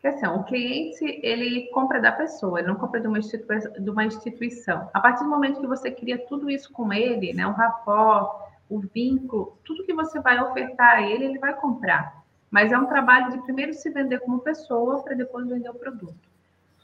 [0.00, 3.90] Que assim, o cliente ele compra da pessoa, ele não compra de uma, instituição, de
[3.90, 4.90] uma instituição.
[4.92, 7.46] A partir do momento que você cria tudo isso com ele, né?
[7.46, 12.22] O rapport, o vínculo, tudo que você vai ofertar a ele, ele vai comprar.
[12.50, 16.35] Mas é um trabalho de primeiro se vender como pessoa para depois vender o produto.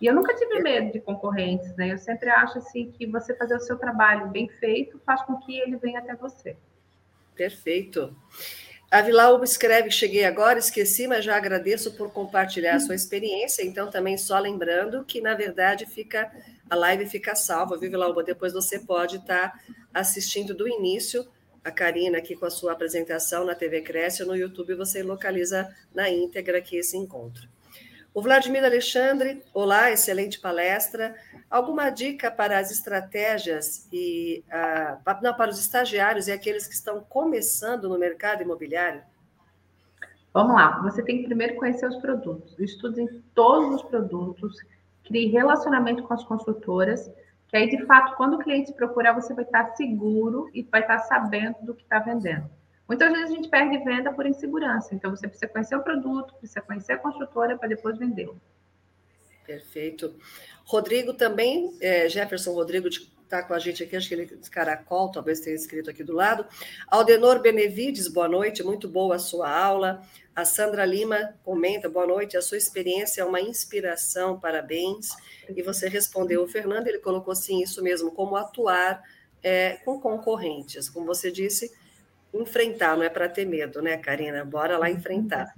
[0.02, 1.92] E eu nunca tive medo de concorrentes, né?
[1.92, 5.56] Eu sempre acho assim que você fazer o seu trabalho bem feito faz com que
[5.60, 6.56] ele venha até você.
[7.36, 8.12] Perfeito.
[8.90, 13.62] A Vilau escreve: Cheguei agora, esqueci, mas já agradeço por compartilhar a sua experiência.
[13.62, 16.32] Então, também só lembrando que, na verdade, fica
[16.68, 18.24] a live fica salva, viu, Vilauba?
[18.24, 19.52] Depois você pode estar
[19.94, 21.24] assistindo do início
[21.64, 26.10] a Karina aqui com a sua apresentação na TV Cresce, no YouTube você localiza na
[26.10, 27.51] íntegra aqui esse encontro.
[28.14, 31.16] O Vladimir Alexandre, olá, excelente palestra.
[31.50, 37.00] Alguma dica para as estratégias e uh, não, para os estagiários e aqueles que estão
[37.00, 39.00] começando no mercado imobiliário?
[40.34, 44.58] Vamos lá, você tem que primeiro conhecer os produtos, estude todos os produtos,
[45.04, 47.10] crie relacionamento com as construtoras,
[47.48, 50.98] que aí, de fato, quando o cliente procurar, você vai estar seguro e vai estar
[51.00, 52.48] sabendo do que está vendendo.
[52.92, 56.60] Muitas vezes a gente perde venda por insegurança, então você precisa conhecer o produto, precisa
[56.60, 58.38] conhecer a construtora para depois vendê-lo.
[59.46, 60.14] Perfeito.
[60.66, 65.40] Rodrigo também, é, Jefferson Rodrigo está com a gente aqui, acho que ele Caracol, talvez
[65.40, 66.44] tenha escrito aqui do lado.
[66.86, 70.02] Aldenor Benevides, boa noite, muito boa a sua aula.
[70.36, 75.08] A Sandra Lima comenta, boa noite, a sua experiência é uma inspiração, parabéns.
[75.48, 79.02] E você respondeu, o Fernando, ele colocou sim, isso mesmo, como atuar
[79.42, 80.90] é, com concorrentes.
[80.90, 81.72] Como você disse,
[82.32, 84.44] enfrentar, não é para ter medo, né, Karina?
[84.44, 85.52] Bora lá enfrentar.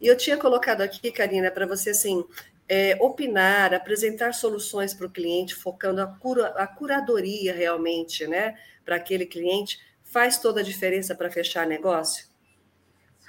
[0.00, 2.24] E eu tinha colocado aqui, Karina, para você assim,
[2.68, 8.96] é, opinar, apresentar soluções para o cliente, focando a, cura, a curadoria realmente, né, para
[8.96, 12.26] aquele cliente, faz toda a diferença para fechar negócio?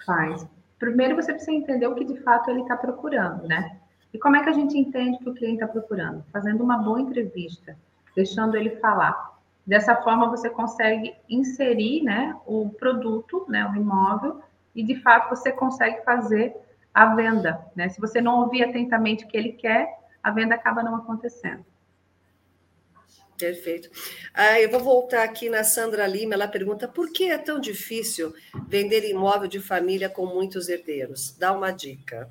[0.05, 0.45] Faz.
[0.79, 3.79] Primeiro você precisa entender o que de fato ele está procurando, né?
[4.13, 6.23] E como é que a gente entende que o cliente está procurando?
[6.31, 7.77] Fazendo uma boa entrevista,
[8.15, 9.36] deixando ele falar.
[9.67, 14.41] Dessa forma você consegue inserir, né, o produto, né, o imóvel,
[14.73, 16.55] e de fato você consegue fazer
[16.93, 17.89] a venda, né?
[17.89, 19.93] Se você não ouvir atentamente o que ele quer,
[20.23, 21.65] a venda acaba não acontecendo.
[23.37, 23.89] Perfeito.
[24.33, 26.33] Ah, eu vou voltar aqui na Sandra Lima.
[26.33, 28.33] Ela pergunta por que é tão difícil
[28.67, 31.37] vender imóvel de família com muitos herdeiros?
[31.37, 32.27] Dá uma dica.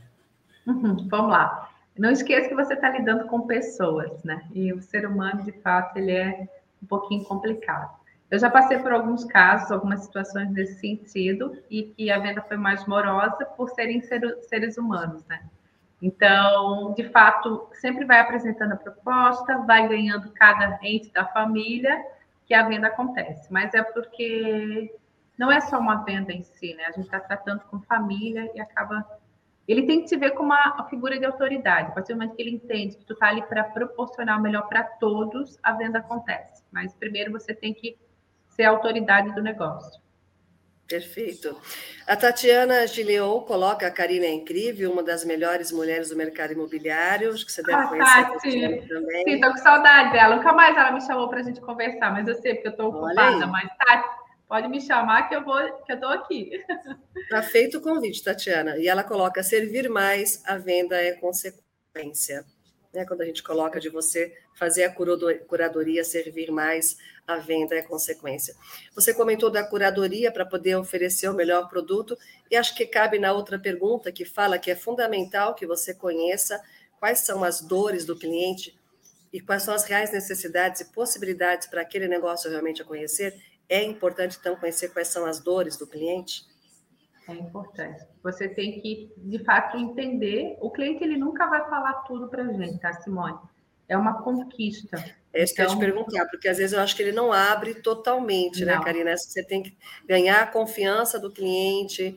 [0.66, 1.70] Uhum, vamos lá.
[1.96, 4.48] Não esqueça que você está lidando com pessoas, né?
[4.52, 6.48] E o ser humano, de fato, ele é
[6.86, 7.98] um pouquinho complicado.
[8.30, 12.56] Eu já passei por alguns casos, algumas situações nesse sentido, e que a venda foi
[12.56, 15.44] mais morosa por serem seres humanos, né?
[16.00, 22.04] Então, de fato, sempre vai apresentando a proposta, vai ganhando cada ente da família
[22.46, 23.50] que a venda acontece.
[23.52, 24.94] Mas é porque
[25.38, 26.84] não é só uma venda em si, né?
[26.84, 29.04] A gente está tratando com família e acaba.
[29.66, 31.90] Ele tem que te ver como uma figura de autoridade.
[31.90, 34.68] A partir do momento que ele entende que tu está ali para proporcionar o melhor
[34.68, 36.62] para todos, a venda acontece.
[36.70, 37.96] Mas primeiro você tem que
[38.48, 40.00] ser a autoridade do negócio.
[40.88, 41.60] Perfeito.
[42.06, 47.32] A Tatiana Gileou coloca a Karina é incrível, uma das melhores mulheres do mercado imobiliário.
[47.32, 48.64] Acho que você deve ah, conhecer Tati.
[48.64, 49.24] a também.
[49.24, 50.36] Sim, estou com saudade dela.
[50.36, 52.90] Nunca mais ela me chamou para a gente conversar, mas eu sei porque eu estou
[52.90, 53.46] ocupada.
[53.48, 54.08] Mas, Tati,
[54.48, 56.64] pode me chamar que eu vou, que eu estou aqui.
[57.16, 58.76] Está feito o convite, Tatiana.
[58.78, 62.44] E ela coloca: servir mais, a venda é consequência
[62.96, 64.94] né, quando a gente coloca de você fazer a
[65.46, 68.54] curadoria servir mais, a venda é consequência.
[68.94, 72.16] Você comentou da curadoria para poder oferecer o melhor produto,
[72.50, 76.58] e acho que cabe na outra pergunta que fala que é fundamental que você conheça
[76.98, 78.74] quais são as dores do cliente
[79.30, 83.34] e quais são as reais necessidades e possibilidades para aquele negócio realmente conhecer.
[83.68, 86.44] É importante, então, conhecer quais são as dores do cliente?
[87.28, 88.04] É importante.
[88.22, 90.56] Você tem que, de fato, entender.
[90.60, 93.38] O cliente ele nunca vai falar tudo para a gente, tá, Simone?
[93.88, 94.96] É uma conquista.
[95.32, 97.12] É isso então, que eu te então perguntar, porque às vezes eu acho que ele
[97.12, 98.78] não abre totalmente, né, não.
[98.78, 99.16] né, Karina?
[99.16, 102.16] Você tem que ganhar a confiança do cliente,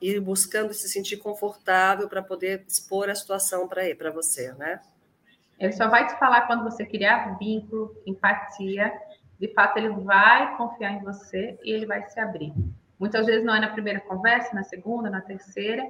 [0.00, 4.80] ir buscando se sentir confortável para poder expor a situação para ele, para você, né?
[5.58, 8.92] Ele só vai te falar quando você criar vínculo, empatia.
[9.38, 12.52] De fato, ele vai confiar em você e ele vai se abrir.
[12.98, 15.84] Muitas vezes não é na primeira conversa, na segunda, na terceira.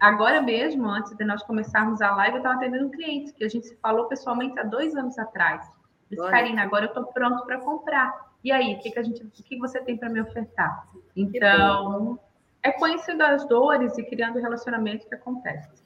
[0.00, 3.48] Agora mesmo, antes de nós começarmos a live, eu estava atendendo um cliente que a
[3.48, 5.68] gente se falou pessoalmente há dois anos atrás.
[6.10, 8.32] Disse, Karina, agora eu estou pronto para comprar.
[8.44, 10.88] E aí, o que, que a gente, o que você tem para me ofertar?
[11.16, 12.18] Então,
[12.62, 15.82] é conhecendo as dores e criando o relacionamento que acontece.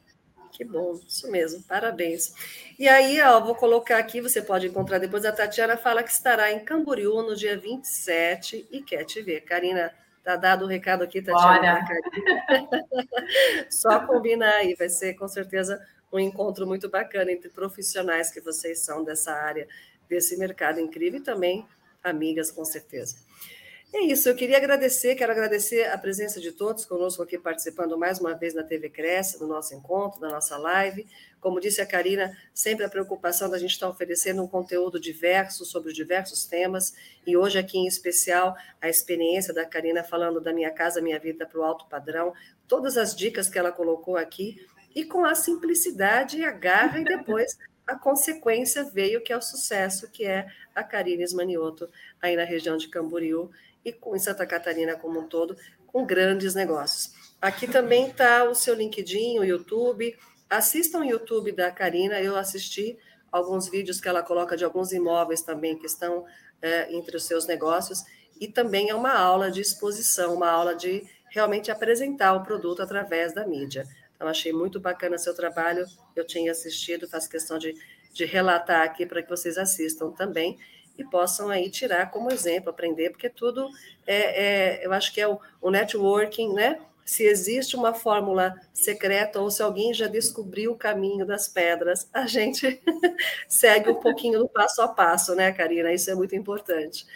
[0.57, 2.33] Que bom, isso mesmo, parabéns.
[2.79, 6.51] E aí, ó, vou colocar aqui, você pode encontrar depois, a Tatiana fala que estará
[6.51, 9.43] em Camboriú no dia 27 e quer te ver.
[9.43, 9.93] Karina,
[10.27, 11.85] Tá dado o recado aqui, Tatiana.
[13.71, 15.81] Só combinar aí, vai ser com certeza
[16.13, 19.69] um encontro muito bacana entre profissionais que vocês são dessa área,
[20.09, 21.65] desse mercado incrível e também
[22.03, 23.19] amigas, com certeza.
[23.95, 28.19] É isso, eu queria agradecer, quero agradecer a presença de todos conosco aqui participando mais
[28.19, 31.07] uma vez na TV Cresce, do nosso encontro, da nossa live.
[31.41, 35.93] Como disse a Karina, sempre a preocupação da gente estar oferecendo um conteúdo diverso sobre
[35.93, 36.95] diversos temas,
[37.27, 41.47] e hoje aqui em especial a experiência da Karina falando da minha casa, minha vida
[41.47, 42.35] para o alto padrão,
[42.67, 47.05] todas as dicas que ela colocou aqui, e com a simplicidade e a garra, e
[47.05, 47.57] depois
[47.87, 51.89] a consequência veio que é o sucesso, que é a Karina Esmanioto,
[52.21, 53.51] aí na região de Camboriú,
[53.87, 55.57] e em Santa Catarina como um todo,
[55.87, 57.15] com grandes negócios.
[57.41, 60.19] Aqui também está o seu LinkedIn, o YouTube.
[60.51, 62.99] Assistam o YouTube da Karina, eu assisti
[63.31, 66.25] alguns vídeos que ela coloca de alguns imóveis também que estão
[66.61, 68.03] é, entre os seus negócios,
[68.41, 73.33] e também é uma aula de exposição, uma aula de realmente apresentar o produto através
[73.33, 73.87] da mídia.
[74.15, 77.75] Então, achei muito bacana seu trabalho, eu tinha assistido, faço questão de,
[78.13, 80.59] de relatar aqui para que vocês assistam também
[80.99, 83.69] e possam aí tirar como exemplo, aprender, porque tudo
[84.07, 86.79] é, é eu acho que é o, o networking, né?
[87.05, 92.27] Se existe uma fórmula secreta ou se alguém já descobriu o caminho das pedras, a
[92.27, 92.83] gente
[93.49, 95.93] segue um pouquinho do passo a passo, né, Karina?
[95.93, 97.07] Isso é muito importante.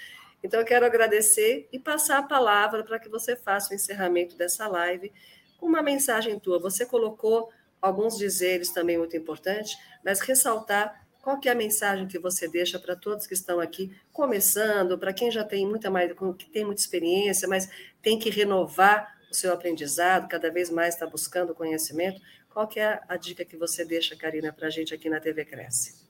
[0.42, 4.66] Então, eu quero agradecer e passar a palavra para que você faça o encerramento dessa
[4.66, 5.12] live
[5.58, 6.58] com uma mensagem tua.
[6.58, 7.50] Você colocou
[7.80, 12.78] alguns dizeres também muito importantes, mas ressaltar qual que é a mensagem que você deixa
[12.78, 16.80] para todos que estão aqui começando, para quem já tem muita mais, que tem muita
[16.80, 22.20] experiência, mas tem que renovar o seu aprendizado, cada vez mais está buscando conhecimento?
[22.48, 25.44] Qual que é a dica que você deixa, Karina, para a gente aqui na TV
[25.44, 26.08] Cresce?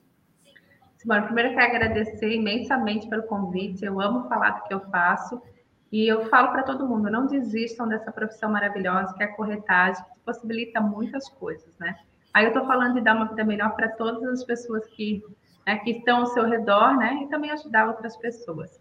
[0.97, 3.83] Simone, primeiro eu quero agradecer imensamente pelo convite.
[3.83, 5.41] Eu amo falar do que eu faço
[5.91, 10.03] E eu falo para todo mundo, não desistam dessa profissão maravilhosa que é a corretagem,
[10.03, 11.99] que possibilita muitas coisas, né?
[12.33, 15.23] Aí eu estou falando de dar uma vida melhor para todas as pessoas que,
[15.65, 17.19] né, que estão ao seu redor, né?
[17.23, 18.79] E também ajudar outras pessoas.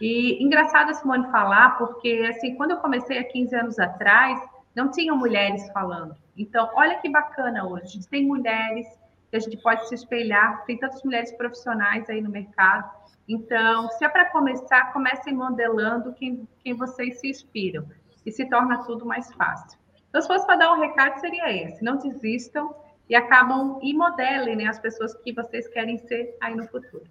[0.00, 4.40] E engraçado a Simone falar, porque assim, quando eu comecei há 15 anos atrás,
[4.74, 6.16] não tinham mulheres falando.
[6.36, 7.84] Então, olha que bacana hoje.
[7.84, 8.86] A gente tem mulheres
[9.30, 12.90] que a gente pode se espelhar, tem tantas mulheres profissionais aí no mercado.
[13.28, 17.86] Então, se é para começar, comecem modelando quem, quem vocês se inspiram
[18.26, 19.78] e se torna tudo mais fácil.
[20.08, 22.74] Então, se fosse para dar um recado, seria esse: não desistam
[23.12, 27.04] e acabam e modelem né, as pessoas que vocês querem ser aí no futuro.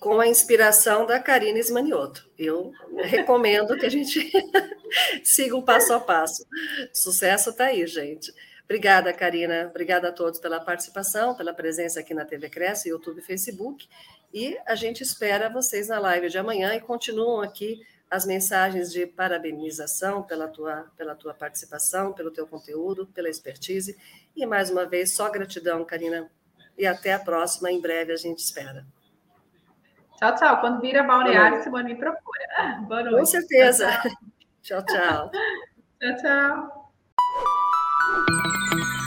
[0.00, 2.28] Com a inspiração da Karina Esmanioto.
[2.36, 2.72] Eu
[3.04, 4.28] recomendo que a gente
[5.22, 6.44] siga um passo a passo.
[6.92, 8.32] Sucesso está aí, gente.
[8.64, 9.68] Obrigada, Karina.
[9.70, 13.88] Obrigada a todos pela participação, pela presença aqui na TV Cresce, YouTube e Facebook.
[14.34, 17.80] E a gente espera vocês na live de amanhã e continuam aqui
[18.10, 23.96] as mensagens de parabenização pela tua, pela tua participação, pelo teu conteúdo, pela expertise.
[24.38, 26.30] E mais uma vez, só gratidão, Karina.
[26.78, 28.86] E até a próxima, em breve a gente espera.
[30.16, 30.60] Tchau, tchau.
[30.60, 32.80] Quando vira balneário, Simone me procura.
[32.86, 33.18] Boa noite.
[33.18, 33.88] Com certeza.
[34.62, 35.30] tchau, tchau.
[36.00, 36.78] tchau, tchau.
[38.18, 38.97] You.